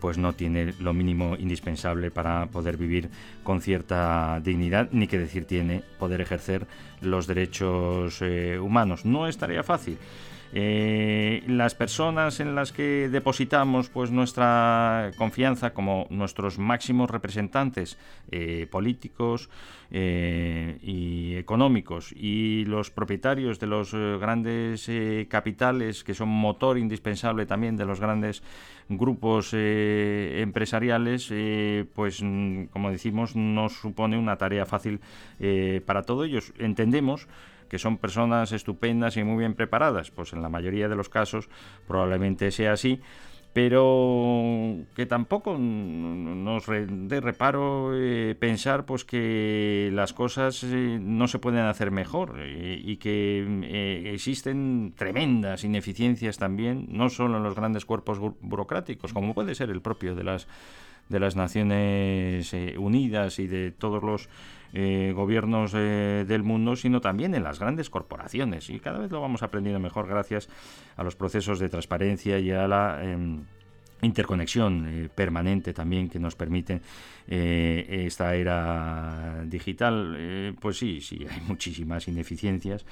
[0.00, 3.10] pues no tiene lo mínimo indispensable para poder vivir
[3.42, 6.66] con cierta dignidad ni que decir tiene poder ejercer
[7.00, 9.04] los derechos eh, humanos.
[9.04, 9.98] No es tarea fácil
[10.56, 17.98] eh, las personas en las que depositamos pues nuestra confianza como nuestros máximos representantes
[18.30, 19.50] eh, políticos
[19.90, 24.88] eh, y económicos y los propietarios de los eh, grandes
[25.28, 28.44] capitales que son motor indispensable también de los grandes
[28.88, 31.32] grupos empresariales
[31.94, 32.18] pues
[32.70, 35.00] como decimos no supone una tarea fácil
[35.86, 36.52] para todos ellos.
[36.58, 37.26] Entendemos
[37.74, 41.48] que son personas estupendas y muy bien preparadas, pues en la mayoría de los casos
[41.88, 43.00] probablemente sea así,
[43.52, 51.40] pero que tampoco nos dé reparo eh, pensar pues que las cosas eh, no se
[51.40, 57.84] pueden hacer mejor eh, y que existen tremendas ineficiencias también, no solo en los grandes
[57.84, 60.46] cuerpos bu- burocráticos, como puede ser el propio de las
[61.08, 64.28] de las Naciones Unidas y de todos los
[64.76, 68.70] eh, gobiernos eh, del mundo, sino también en las grandes corporaciones.
[68.70, 70.48] Y cada vez lo vamos aprendiendo mejor gracias
[70.96, 73.44] a los procesos de transparencia y a la em,
[74.02, 76.80] interconexión eh, permanente también que nos permite
[77.28, 82.84] eh, esta era digital, pues sí, sí, hay muchísimas ineficiencias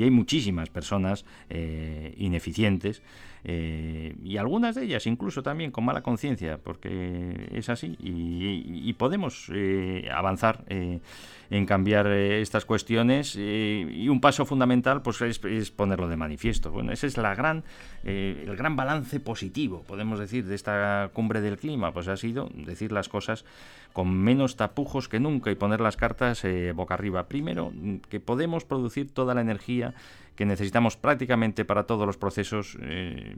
[0.00, 3.02] y hay muchísimas personas eh, ineficientes
[3.44, 9.50] eh, y algunas de ellas incluso también con mala conciencia, porque es así y, podemos
[9.52, 16.16] eh, avanzar en cambiar estas cuestiones y un paso fundamental pues es, es ponerlo de
[16.16, 16.70] manifiesto.
[16.70, 17.64] Bueno, ese es la gran,
[18.04, 22.92] el gran balance positivo, podemos decir, de esta cumbre del clima, pues ha sido decir
[22.92, 23.44] las cosas
[23.92, 27.26] con menos tapujos que nunca y poner las cartas eh, boca arriba.
[27.28, 29.94] Primero, mm, que podemos producir toda la energía
[30.36, 33.36] que necesitamos prácticamente para todos los procesos eh,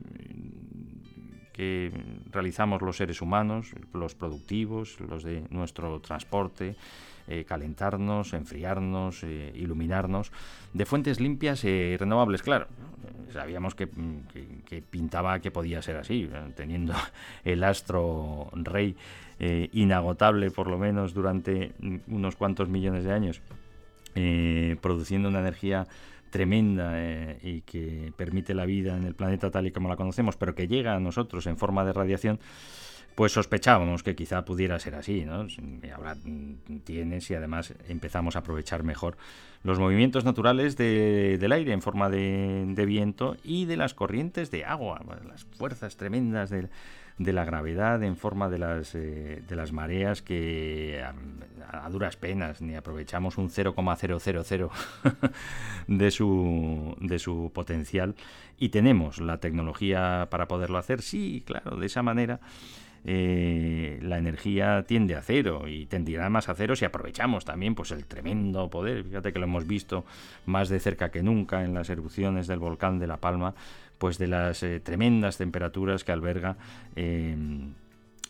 [1.52, 1.92] que
[2.30, 6.76] realizamos los seres humanos, los productivos, los de nuestro transporte,
[7.28, 9.22] eh, calentarnos, enfriarnos,
[9.54, 10.32] iluminarnos,
[10.72, 12.68] de fuentes limpias y renovables, claro.
[13.32, 16.94] Sabíamos que, mm, que- que pintaba que podía ser así, teniendo
[17.44, 18.96] el astro rey
[19.42, 21.72] eh, inagotable por lo menos durante
[22.06, 23.42] unos cuantos millones de años,
[24.14, 25.86] eh, produciendo una energía
[26.30, 30.36] tremenda eh, y que permite la vida en el planeta tal y como la conocemos,
[30.36, 32.38] pero que llega a nosotros en forma de radiación,
[33.14, 35.46] pues sospechábamos que quizá pudiera ser así, ¿no?
[35.94, 36.16] Ahora
[36.84, 39.18] tienes y además empezamos a aprovechar mejor
[39.64, 44.50] los movimientos naturales de- del aire en forma de, de viento y de las corrientes
[44.50, 46.70] de agua, las fuerzas tremendas del-
[47.18, 52.60] de la gravedad en forma de las, eh, de las mareas que a, duras penas
[52.60, 54.70] ni aprovechamos un 0,000
[55.86, 58.14] de su, de su potencial
[58.58, 62.40] y tenemos la tecnología para poderlo hacer, sí, claro, de esa manera
[63.04, 67.90] eh, la energía tiende a cero y tendirá más a cero si aprovechamos también pues
[67.90, 69.04] el tremendo poder.
[69.04, 70.04] Fíjate que lo hemos visto
[70.46, 73.54] más de cerca que nunca en las erupciones del volcán de La Palma,
[74.02, 76.56] pues de las eh, tremendas temperaturas que alberga
[76.96, 77.36] eh,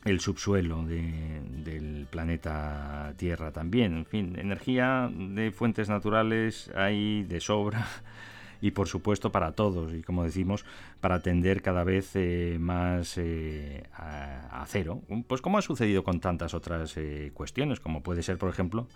[0.05, 3.97] el subsuelo de- del planeta Tierra también.
[3.97, 7.87] En fin, energía de fuentes naturales hay de sobra
[8.61, 9.95] y por supuesto para todos.
[9.95, 10.67] Y como decimos
[11.01, 15.01] para tender cada vez eh, más eh, a, cero.
[15.27, 16.95] Pues como ha sucedido con tantas otras
[17.33, 18.89] cuestiones como puede ser por ejemplo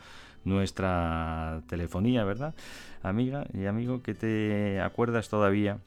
[0.45, 2.55] nuestra telefonía verdad
[3.03, 5.79] amiga y amigo que te acuerdas todavía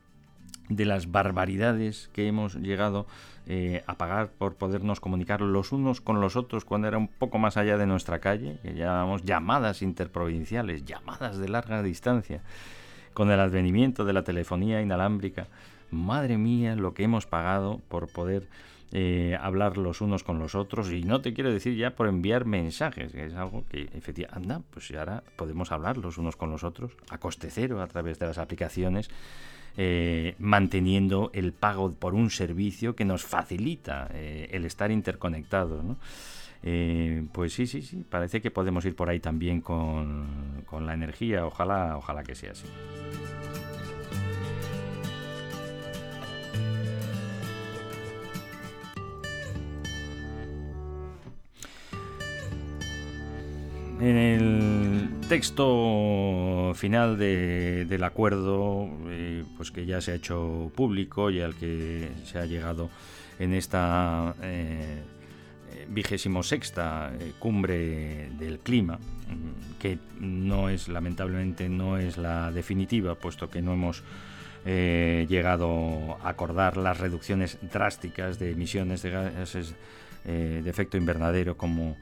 [0.70, 3.08] de las barbaridades que hemos llegado
[3.47, 7.39] eh, a pagar por podernos comunicar los unos con los otros cuando era un poco
[7.39, 12.41] más allá de nuestra calle, que llamábamos llamadas interprovinciales, llamadas de larga distancia,
[13.14, 15.47] con el advenimiento de la telefonía inalámbrica.
[15.89, 18.47] Madre mía, lo que hemos pagado por poder
[18.92, 22.46] eh, hablar los unos con los otros y no te quiero decir ya por enviar
[22.46, 26.64] mensajes, que es algo que efectivamente, anda, pues ahora podemos hablar los unos con los
[26.64, 29.10] otros a coste cero a través de las aplicaciones
[29.78, 35.84] eh, manteniendo el pago por un servicio que nos facilita eh, el estar interconectados.
[37.32, 41.46] pues sí, sí, sí, parece que podemos ir por ahí también con, con la energía,
[41.46, 42.66] ojalá, ojalá que sea así.
[54.00, 61.30] En el texto final de- del acuerdo, eh, pues que ya se ha hecho público
[61.30, 62.89] y al que se ha llegado
[63.39, 65.02] en esta eh,
[65.89, 73.50] vigésimo sexta cumbre del clima, mm, que no es, lamentablemente, no es la definitiva, puesto
[73.50, 74.04] que no hemos
[74.66, 79.74] eh, llegado a acordar las reducciones drásticas de emisiones de gases
[80.26, 81.95] eh, de efecto invernadero como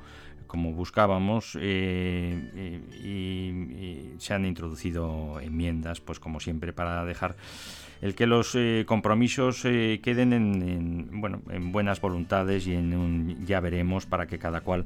[0.48, 7.36] como buscábamos eh, eh, y, se han introducido enmiendas, pues como siempre, para dejar
[8.02, 12.96] el que los eh, compromisos eh, queden en, en, bueno, en buenas voluntades y en
[12.96, 14.86] un ya veremos para que cada cual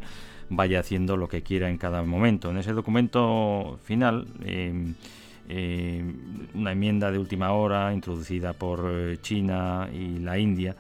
[0.50, 2.52] vaya haciendo lo que quiera en cada momento.
[2.52, 4.94] En ese documento final, eh,
[5.50, 6.04] eh,
[6.54, 10.76] una enmienda de última hora introducida por China y la India,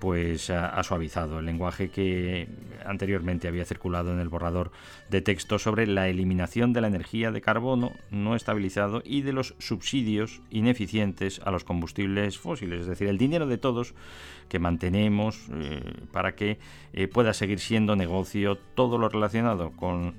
[0.00, 2.48] pues ha, suavizado el lenguaje que
[2.86, 4.72] anteriormente había circulado en el borrador
[5.10, 9.54] de texto sobre la eliminación de la energía de carbono no estabilizado y de los
[9.58, 13.94] subsidios ineficientes a los combustibles fósiles, es decir, el dinero de todos
[14.48, 15.82] que mantenemos eh,
[16.12, 16.58] para que
[16.94, 20.14] eh, pueda seguir siendo negocio todo lo relacionado con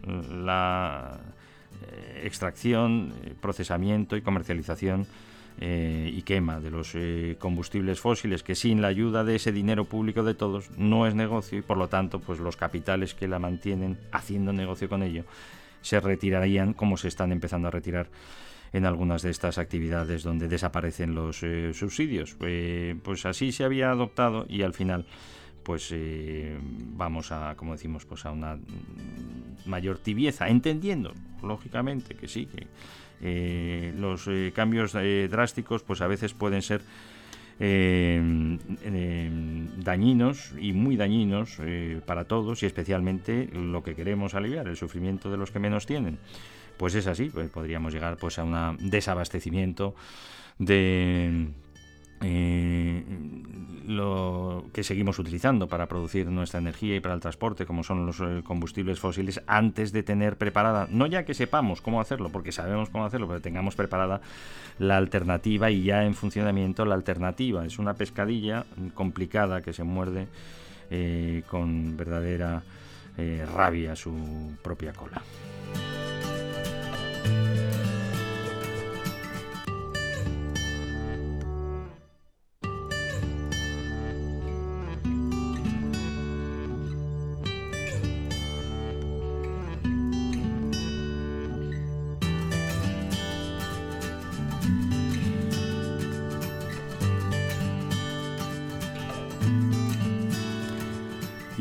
[0.45, 1.19] la
[1.81, 5.07] eh, extracción, procesamiento y comercialización
[5.63, 9.85] eh, y quema de los eh, combustibles fósiles que sin la ayuda de ese dinero
[9.85, 13.37] público de todos no es negocio y por lo tanto pues los capitales que la
[13.37, 15.23] mantienen haciendo negocio con ello
[15.81, 18.09] se retirarían como se están empezando a retirar
[18.73, 22.35] en algunas de estas actividades donde desaparecen los eh, subsidios.
[23.03, 25.05] Pues así se había adoptado y al final
[25.61, 25.93] pues
[26.95, 28.57] vamos a, como decimos, pues a una
[29.67, 32.65] mayor tibieza, entendiendo, lógicamente, que sí, que
[33.21, 36.81] eh, los eh, cambios eh, drásticos pues a veces pueden ser
[39.77, 41.59] dañinos y muy dañinos
[42.07, 46.17] para todos y especialmente lo que queremos aliviar, el sufrimiento de los que menos tienen.
[46.77, 49.93] Pues es así, pues podríamos llegar pues a un desabastecimiento
[50.57, 51.49] de
[52.21, 53.03] eh,
[53.87, 58.19] lo que seguimos utilizando para producir nuestra energía y para el transporte, como son los
[58.19, 62.89] eh, combustibles fósiles, antes de tener preparada, no ya que sepamos cómo hacerlo, porque sabemos
[62.89, 64.21] cómo hacerlo, pero tengamos preparada
[64.79, 67.65] la alternativa y ya en funcionamiento la alternativa.
[67.65, 70.27] Es una pescadilla complicada que se muerde
[70.89, 72.63] eh, con verdadera
[73.53, 75.21] rabia su propia cola.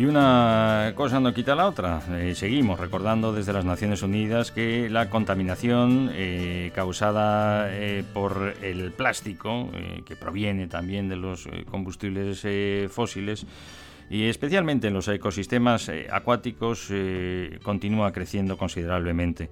[0.01, 2.01] Y una cosa no quita la otra.
[2.13, 8.93] Eh, seguimos recordando desde las Naciones Unidas que la contaminación eh, causada eh, por el
[8.93, 9.69] plástico,
[10.07, 12.47] que proviene también de los combustibles
[12.91, 13.45] fósiles,
[14.09, 16.89] y especialmente en los ecosistemas acuáticos,
[17.63, 19.51] continúa creciendo considerablemente.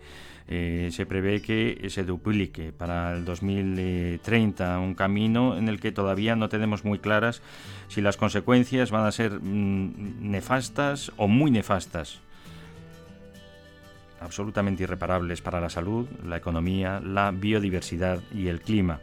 [0.50, 6.36] Eh, se prevé que se duplique para el 2030, un camino en el que todavía
[6.36, 7.42] no tenemos muy claras
[7.88, 12.20] si las consecuencias van a ser mm, nefastas o muy nefastas
[14.20, 19.00] absolutamente irreparables para la salud, la economía, la biodiversidad y el clima.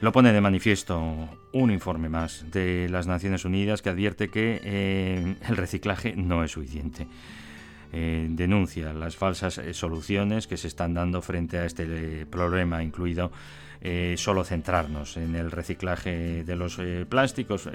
[0.00, 5.36] Lo pone de manifiesto un informe más de las Naciones Unidas que advierte que eh,
[5.48, 7.06] el reciclaje no es suficiente.
[7.94, 12.82] Eh, denuncia las falsas eh, soluciones que se están dando frente a este eh, problema,
[12.82, 13.30] incluido
[13.82, 17.68] eh, solo centrarnos en el reciclaje de los plásticos.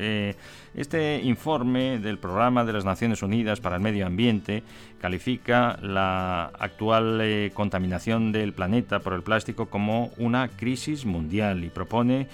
[0.73, 4.63] Este informe del Programa de las Naciones Unidas para el Medio Ambiente
[5.01, 12.27] califica la actual contaminación del planeta por el plástico como una crisis mundial y propone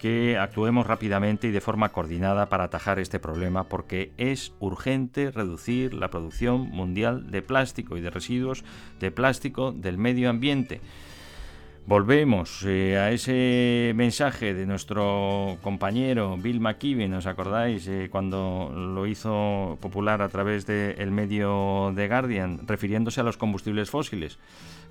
[0.00, 5.92] que actuemos rápidamente y de forma coordinada para atajar este problema porque es urgente reducir
[5.92, 8.64] la producción mundial de plástico y de residuos
[8.98, 10.80] de plástico del medio ambiente.
[11.86, 17.88] Volvemos eh, a ese mensaje de nuestro compañero Bill McKibben, ¿os acordáis?
[17.88, 23.90] Eh, cuando lo hizo popular a través del medio The Guardian, refiriéndose a los combustibles
[23.90, 24.38] fósiles.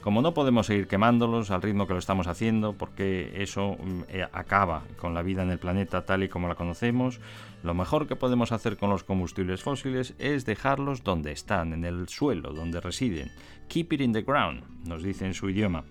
[0.01, 4.27] Como no podemos seguir quemándolos al ritmo que lo estamos haciendo, porque eso mm, eh,
[4.33, 7.21] acaba con la vida en el planeta tal y como la conocemos,
[7.63, 12.09] lo mejor que podemos hacer con los combustibles fósiles es dejarlos donde están, en el
[12.09, 13.31] suelo, donde residen.
[13.69, 15.85] Keep it in the ground, nos dice en su idioma.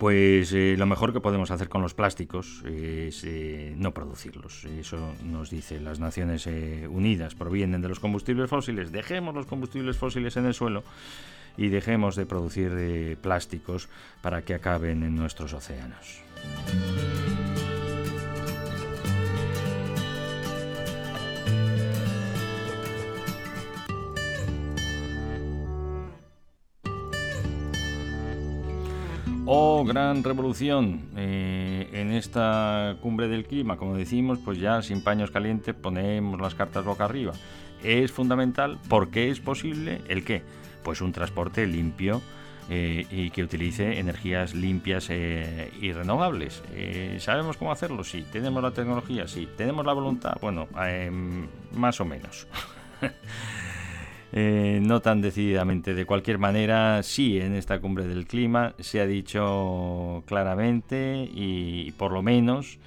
[0.00, 4.64] Pues eh, lo mejor que podemos hacer con los plásticos es eh, no producirlos.
[4.64, 7.34] Eso nos dice las Naciones eh, Unidas.
[7.34, 8.92] Provienen de los combustibles fósiles.
[8.92, 10.84] Dejemos los combustibles fósiles en el suelo
[11.58, 13.90] y dejemos de producir plásticos
[14.22, 16.22] para que acaben en nuestros océanos.
[29.90, 35.74] Gran revolución eh, en esta cumbre del clima, como decimos, pues ya sin paños calientes
[35.74, 37.32] ponemos las cartas boca arriba.
[37.82, 40.44] Es fundamental porque es posible el qué?
[40.84, 42.22] Pues un transporte limpio
[42.68, 46.62] eh, y que utilice energías limpias eh, y renovables.
[47.18, 48.04] ¿Sabemos cómo hacerlo?
[48.04, 48.24] Sí.
[48.30, 49.26] ¿Tenemos la tecnología?
[49.26, 49.48] Sí.
[49.56, 50.34] ¿Tenemos la voluntad?
[50.40, 51.10] Bueno, eh,
[51.72, 52.46] más o menos.
[54.32, 55.94] Eh, no tan decididamente.
[55.94, 62.12] De cualquier manera, sí, en esta cumbre del clima se ha dicho claramente y por
[62.12, 62.78] lo menos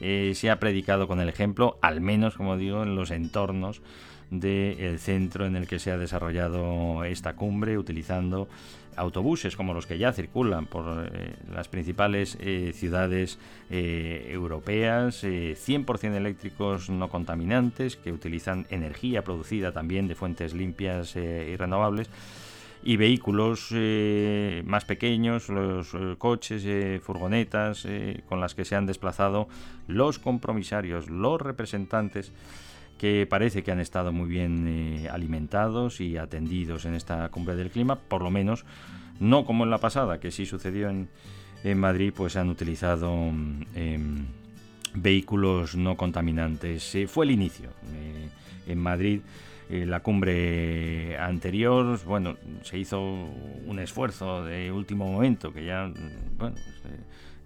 [0.00, 3.82] eh, se ha predicado con el ejemplo, al menos, como digo, en los entornos
[4.30, 8.48] del centro en el que se ha desarrollado esta cumbre, utilizando
[8.96, 13.38] autobuses como los que ya circulan por eh, las principales eh, ciudades
[13.70, 21.16] eh, europeas, eh, 100% eléctricos no contaminantes, que utilizan energía producida también de fuentes limpias
[21.16, 22.08] eh, y renovables,
[22.86, 28.76] y vehículos eh, más pequeños, los eh, coches, eh, furgonetas, eh, con las que se
[28.76, 29.48] han desplazado
[29.88, 32.32] los compromisarios, los representantes
[32.98, 37.70] que parece que han estado muy bien eh, alimentados y atendidos en esta cumbre del
[37.70, 38.64] clima, por lo menos
[39.20, 41.08] no como en la pasada, que sí sucedió en,
[41.64, 43.12] en Madrid, pues han utilizado
[43.74, 44.26] em,
[44.94, 46.94] vehículos no contaminantes.
[46.94, 47.70] Eh, fue el inicio.
[47.94, 48.28] Eh,
[48.68, 49.20] en Madrid,
[49.68, 56.38] eh, la cumbre anterior, bueno, se hizo un esfuerzo de último momento, que ya, mm,
[56.38, 56.56] bueno,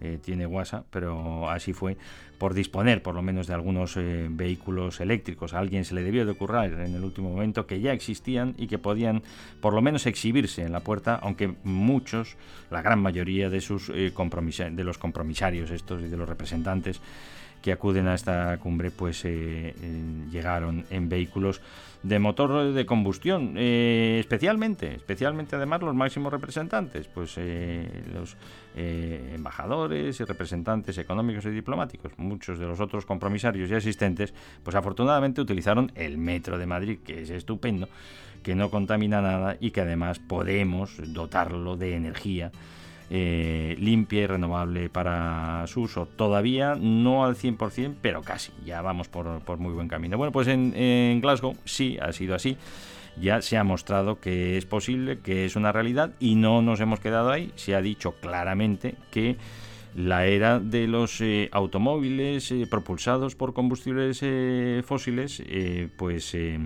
[0.01, 1.97] eh, tiene WhatsApp, pero así fue,
[2.41, 5.53] por disponer por lo menos de algunos eh, vehículos eléctricos.
[5.53, 8.67] A alguien se le debió de ocurrir en el último momento que ya existían y
[8.67, 9.23] que podían
[9.61, 12.39] por lo menos exhibirse en la puerta, aunque muchos,
[12.71, 17.03] la gran mayoría de, sus, eh, de los compromisarios estos y de los representantes
[17.61, 19.75] que acuden a esta cumbre pues eh,
[20.33, 21.61] llegaron en vehículos
[22.03, 27.37] de motor de combustión especialmente especialmente además los máximos representantes pues
[28.15, 28.39] los
[28.77, 34.77] eh, embajadores y representantes económicos y diplomáticos muchos de los otros compromisarios y asistentes pues
[34.77, 37.89] afortunadamente utilizaron el metro de Madrid que es estupendo
[38.43, 42.53] que no contamina nada y que además podemos dotarlo de energía
[43.13, 46.07] eh, limpia y renovable para su uso.
[46.07, 48.53] Todavía no al 100%, pero casi.
[48.65, 50.17] Ya vamos por, por muy buen camino.
[50.17, 52.57] Bueno, pues en, en Glasgow sí ha sido así.
[53.21, 57.01] Ya se ha mostrado que es posible, que es una realidad y no nos hemos
[57.01, 57.53] quedado ahí.
[57.57, 59.37] Se ha dicho claramente que
[59.95, 66.59] la era de los eh, automóviles eh, propulsados por combustibles eh, fósiles, eh, pues eh,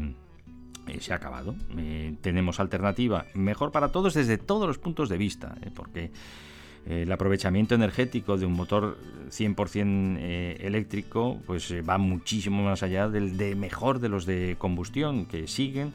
[1.00, 1.54] se ha acabado.
[2.20, 6.10] Tenemos alternativa mejor para todos desde todos los puntos de vista, porque
[6.86, 8.98] el aprovechamiento energético de un motor
[9.30, 15.24] 100% eh, eléctrico pues va muchísimo más allá del de mejor de los de combustión
[15.24, 15.92] que siguen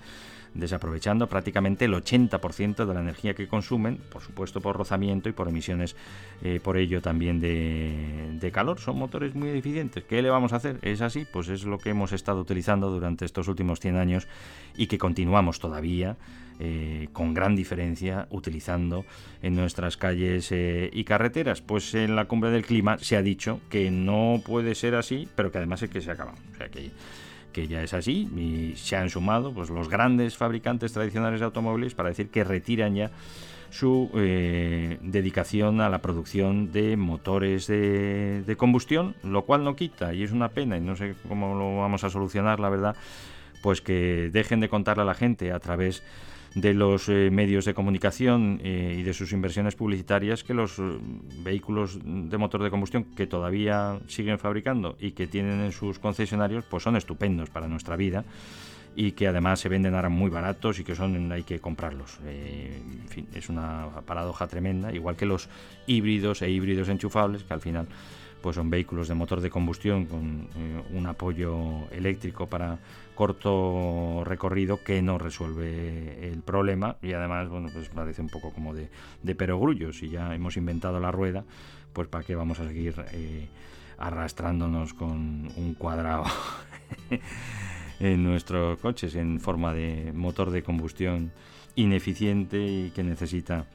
[0.53, 5.47] desaprovechando prácticamente el 80% de la energía que consumen, por supuesto por rozamiento y por
[5.47, 5.95] emisiones
[6.43, 8.79] eh, por ello también de, calor.
[8.79, 10.03] Son motores muy eficientes.
[10.03, 10.79] ¿Qué le vamos a hacer?
[10.81, 11.25] ¿Es así?
[11.31, 14.27] Pues es lo que hemos estado utilizando durante estos últimos 100 años
[14.75, 16.17] y que continuamos todavía
[16.59, 19.05] eh, con gran diferencia utilizando
[19.41, 21.61] en nuestras calles eh, y carreteras.
[21.61, 25.51] Pues en la cumbre del clima se ha dicho que no puede ser así, pero
[25.51, 26.33] que además es que se acaba.
[26.33, 26.57] O
[27.67, 32.09] ya es así y se han sumado pues, los grandes fabricantes tradicionales de automóviles para
[32.09, 33.11] decir que retiran ya
[33.69, 40.13] su eh, dedicación a la producción de motores de, de combustión, lo cual no quita,
[40.13, 42.95] y es una pena, y no sé cómo lo vamos a solucionar, la verdad,
[43.61, 47.73] pues que dejen de contarle a la gente a través de los eh, medios de
[47.73, 50.83] comunicación eh, y de sus inversiones publicitarias que los eh,
[51.43, 56.65] vehículos de motor de combustión que todavía siguen fabricando y que tienen en sus concesionarios
[56.65, 58.25] pues son estupendos para nuestra vida
[58.95, 62.17] y que además se venden ahora muy baratos y que son hay que comprarlos.
[62.25, 62.81] Eh,
[63.33, 65.49] es una paradoja tremenda, igual que los
[65.85, 67.87] híbridos e híbridos enchufables que al final
[68.41, 70.47] pues son vehículos de motor de combustión con
[70.93, 72.79] un apoyo eléctrico para
[73.19, 78.73] corto recorrido que no resuelve el problema y además bueno pues parece un poco como
[78.73, 78.89] de,
[79.23, 79.91] de perogrullo.
[79.91, 81.43] Si ya hemos inventado la rueda
[81.91, 83.49] pues para qué vamos a seguir eh,
[83.97, 86.23] arrastrándonos con un cuadrado
[87.99, 91.33] en nuestros coches en forma de motor de combustión
[91.75, 93.65] ineficiente y que necesita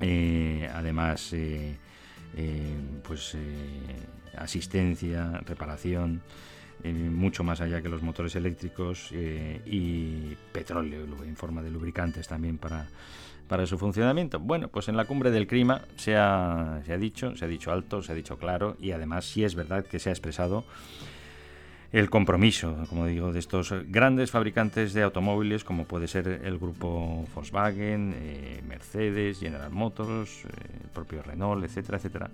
[0.00, 1.74] eh, además eh,
[2.36, 3.36] eh, pues
[4.36, 6.22] asistencia, reparación,
[6.84, 12.28] eh, mucho más allá que los motores eléctricos eh, y petróleo en forma de lubricantes
[12.28, 12.88] también para,
[13.48, 14.38] para su funcionamiento.
[14.38, 17.72] Bueno, pues en la cumbre del clima se ha, se ha dicho, se ha dicho
[17.72, 20.64] alto, se ha dicho claro y además sí es verdad que se ha expresado
[21.90, 27.24] el compromiso, como digo, de estos grandes fabricantes de automóviles, como puede ser el grupo
[27.34, 32.30] Volkswagen, eh, Mercedes, General Motors, el propio Renault, etcétera, etcétera.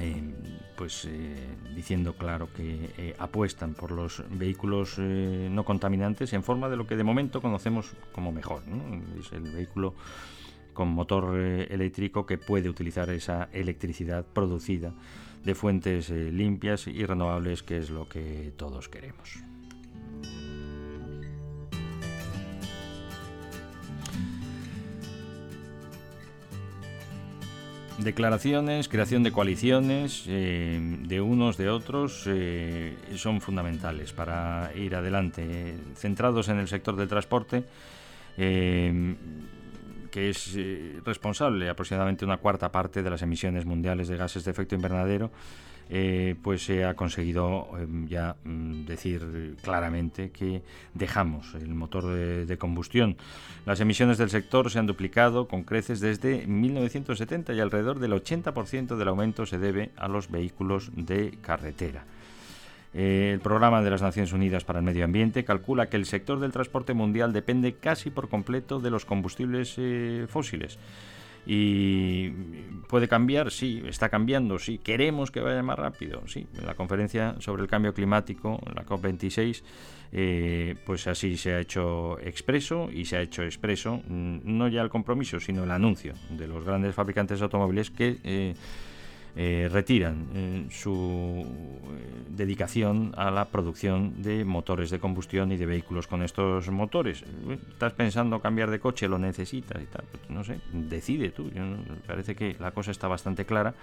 [0.00, 0.32] Em,
[0.76, 1.36] pues eh,
[1.74, 6.86] diciendo claro que eh, apuestan por los vehículos eh, no contaminantes en forma de lo
[6.86, 9.02] que de momento conocemos como mejor, ¿no?
[9.20, 9.94] es el vehículo
[10.72, 14.94] con motor eh, eléctrico que puede utilizar esa electricidad producida
[15.44, 19.49] de fuentes eh, limpias y renovables, que es lo que todos queremos.
[28.02, 35.76] Declaraciones, creación de coaliciones eh, de unos, de otros, eh, son fundamentales para ir adelante.
[35.96, 37.64] Centrados en el sector del transporte,
[38.38, 39.14] eh,
[40.10, 40.56] que es
[41.04, 45.30] responsable aproximadamente una cuarta parte de las emisiones mundiales de gases de efecto invernadero,
[45.90, 50.62] eh, pues se ha conseguido eh, ya mm, decir claramente que
[50.94, 53.16] dejamos el motor de, de combustión.
[53.66, 58.96] Las emisiones del sector se han duplicado con creces desde 1970 y alrededor del 80%
[58.96, 62.04] del aumento se debe a los vehículos de carretera.
[62.92, 66.40] Eh, el programa de las Naciones Unidas para el Medio Ambiente calcula que el sector
[66.40, 70.78] del transporte mundial depende casi por completo de los combustibles eh, fósiles.
[71.46, 72.30] Y
[72.88, 74.78] puede cambiar, sí, está cambiando, sí.
[74.78, 76.46] Queremos que vaya más rápido, sí.
[76.58, 79.62] En la conferencia sobre el cambio climático, la COP26,
[80.12, 84.82] eh, pues así se ha hecho expreso y se ha hecho expreso mm, no ya
[84.82, 88.54] el compromiso, sino el anuncio de los grandes fabricantes de automóviles que eh,
[89.36, 95.66] eh, retiran eh, su eh, dedicación a la producción de motores de combustión y de
[95.66, 97.22] vehículos con estos motores.
[97.22, 99.08] Eh, ¿Estás pensando cambiar de coche?
[99.08, 99.80] ¿Lo necesitas?
[99.82, 100.04] Y tal?
[100.10, 101.50] Pues no sé, decide tú.
[101.50, 101.62] Yo
[102.06, 103.74] parece que la cosa está bastante clara.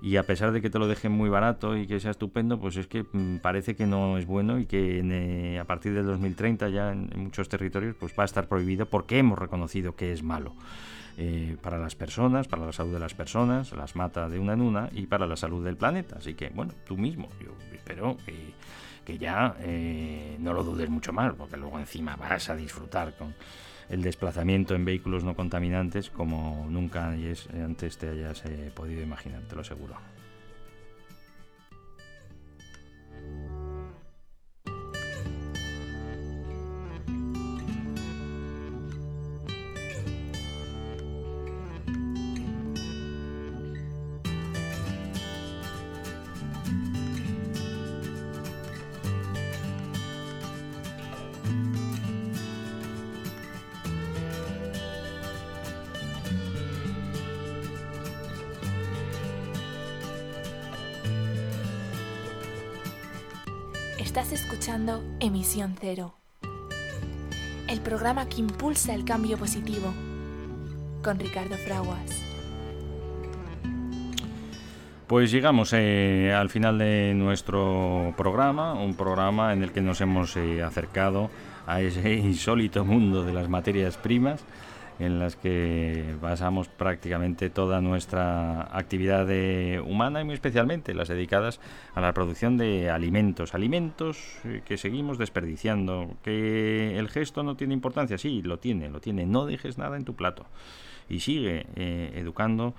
[0.00, 2.76] Y a pesar de que te lo dejen muy barato y que sea estupendo, pues
[2.76, 6.06] es que mm, parece que no es bueno y que en, eh, a partir del
[6.06, 10.12] 2030 ya en, en muchos territorios pues va a estar prohibido porque hemos reconocido que
[10.12, 10.54] es malo
[11.20, 14.60] eh, para las personas, para la salud de las personas, las mata de una en
[14.60, 16.18] una y para la salud del planeta.
[16.18, 18.16] Así que, bueno, tú mismo, yo espero
[19.04, 23.34] que, ya eh, no lo dudes mucho más, porque luego encima vas a disfrutar con
[23.88, 29.40] el desplazamiento en vehículos no contaminantes como nunca antes antes te hayas eh, podido imaginar,
[29.48, 29.96] te lo aseguro.
[64.08, 66.14] Estás escuchando Emisión Cero,
[67.68, 69.92] el programa que impulsa el cambio positivo,
[71.04, 72.24] con Ricardo Fraguas.
[75.06, 80.38] Pues llegamos eh, al final de nuestro programa, un programa en el que nos hemos
[80.38, 81.30] eh, acercado
[81.66, 84.42] a ese insólito mundo de las materias primas
[84.98, 89.26] en las que basamos prácticamente toda nuestra actividad
[89.80, 91.60] humana y muy especialmente las dedicadas
[91.94, 97.74] a la producción de alimentos, alimentos eh, que seguimos desperdiciando, que el gesto no tiene
[97.74, 100.46] importancia, sí, lo tiene, lo tiene, no dejes nada en tu plato.
[101.08, 102.74] Y sigue eh, educando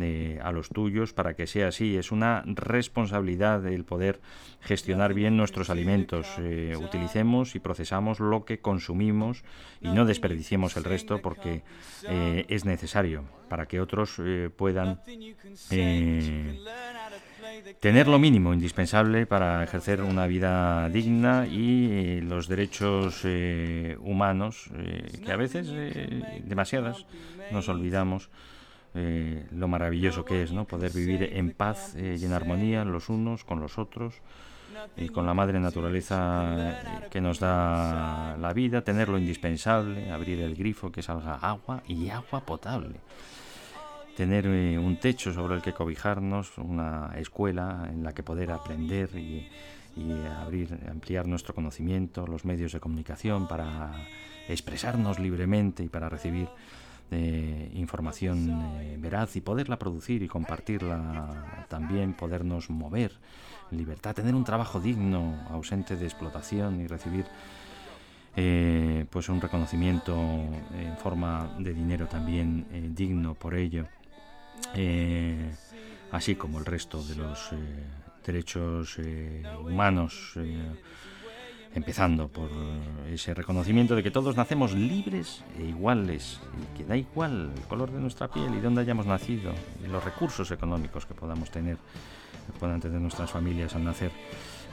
[0.00, 1.96] eh, a los tuyos para que sea así.
[1.96, 4.20] Es una responsabilidad el poder
[4.66, 6.26] gestionar bien nuestros alimentos.
[6.38, 9.44] Eh, utilicemos y procesamos lo que consumimos
[9.80, 11.62] y no desperdiciemos el resto porque
[12.08, 15.00] eh, es necesario para que otros eh, puedan
[17.80, 23.24] tener lo mínimo indispensable para ejercer una vida digna y los derechos
[24.00, 24.68] humanos
[25.24, 25.72] que a veces
[26.44, 27.06] demasiadas
[27.52, 28.30] nos olvidamos
[28.96, 33.08] eh, lo maravilloso que es no poder vivir en paz eh, y en armonía los
[33.08, 34.14] unos con los otros
[34.96, 40.40] y con la madre naturaleza eh, que nos da la vida tener lo indispensable abrir
[40.40, 42.96] el grifo que salga agua y agua potable.
[44.16, 49.46] Tener un techo sobre el que cobijarnos, una escuela en la que poder aprender y,
[49.94, 53.92] y abrir, ampliar nuestro conocimiento, los medios de comunicación para
[54.48, 56.48] expresarnos libremente y para recibir
[57.10, 63.12] eh, información veraz y poderla producir y compartirla también, podernos mover.
[63.70, 67.26] Libertad, tener un trabajo digno, ausente de explotación y recibir
[68.36, 73.86] eh, pues un reconocimiento en forma de dinero también eh, digno por ello,
[74.74, 75.50] eh,
[76.12, 77.56] así como el resto de los eh,
[78.26, 78.98] derechos
[79.64, 80.34] humanos,
[81.76, 82.48] empezando por
[83.12, 87.92] ese reconocimiento de que todos nacemos libres e iguales, y que da igual el color
[87.92, 89.52] de nuestra piel y dónde hayamos nacido,
[89.84, 94.10] y los recursos económicos que podamos tener, que puedan tener nuestras familias al nacer.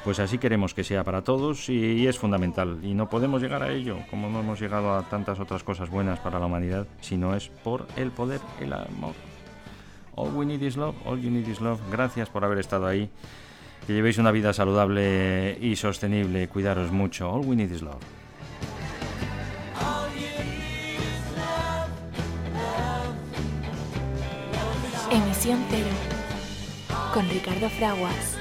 [0.06, 2.80] Pues así queremos que sea para todos y, y es fundamental.
[2.84, 6.20] Y no podemos llegar a ello, como no hemos llegado a tantas otras cosas buenas
[6.20, 9.14] para la humanidad, si no es por el poder, el amor.
[10.16, 11.80] All we need is love, all you need is love.
[11.92, 13.10] Gracias por haber estado ahí.
[13.86, 16.48] Que llevéis una vida saludable y sostenible.
[16.48, 17.30] Cuidaros mucho.
[17.30, 18.02] All we need is love.
[25.12, 25.90] Emisión Cero,
[27.14, 28.38] con Ricardo Fraguas.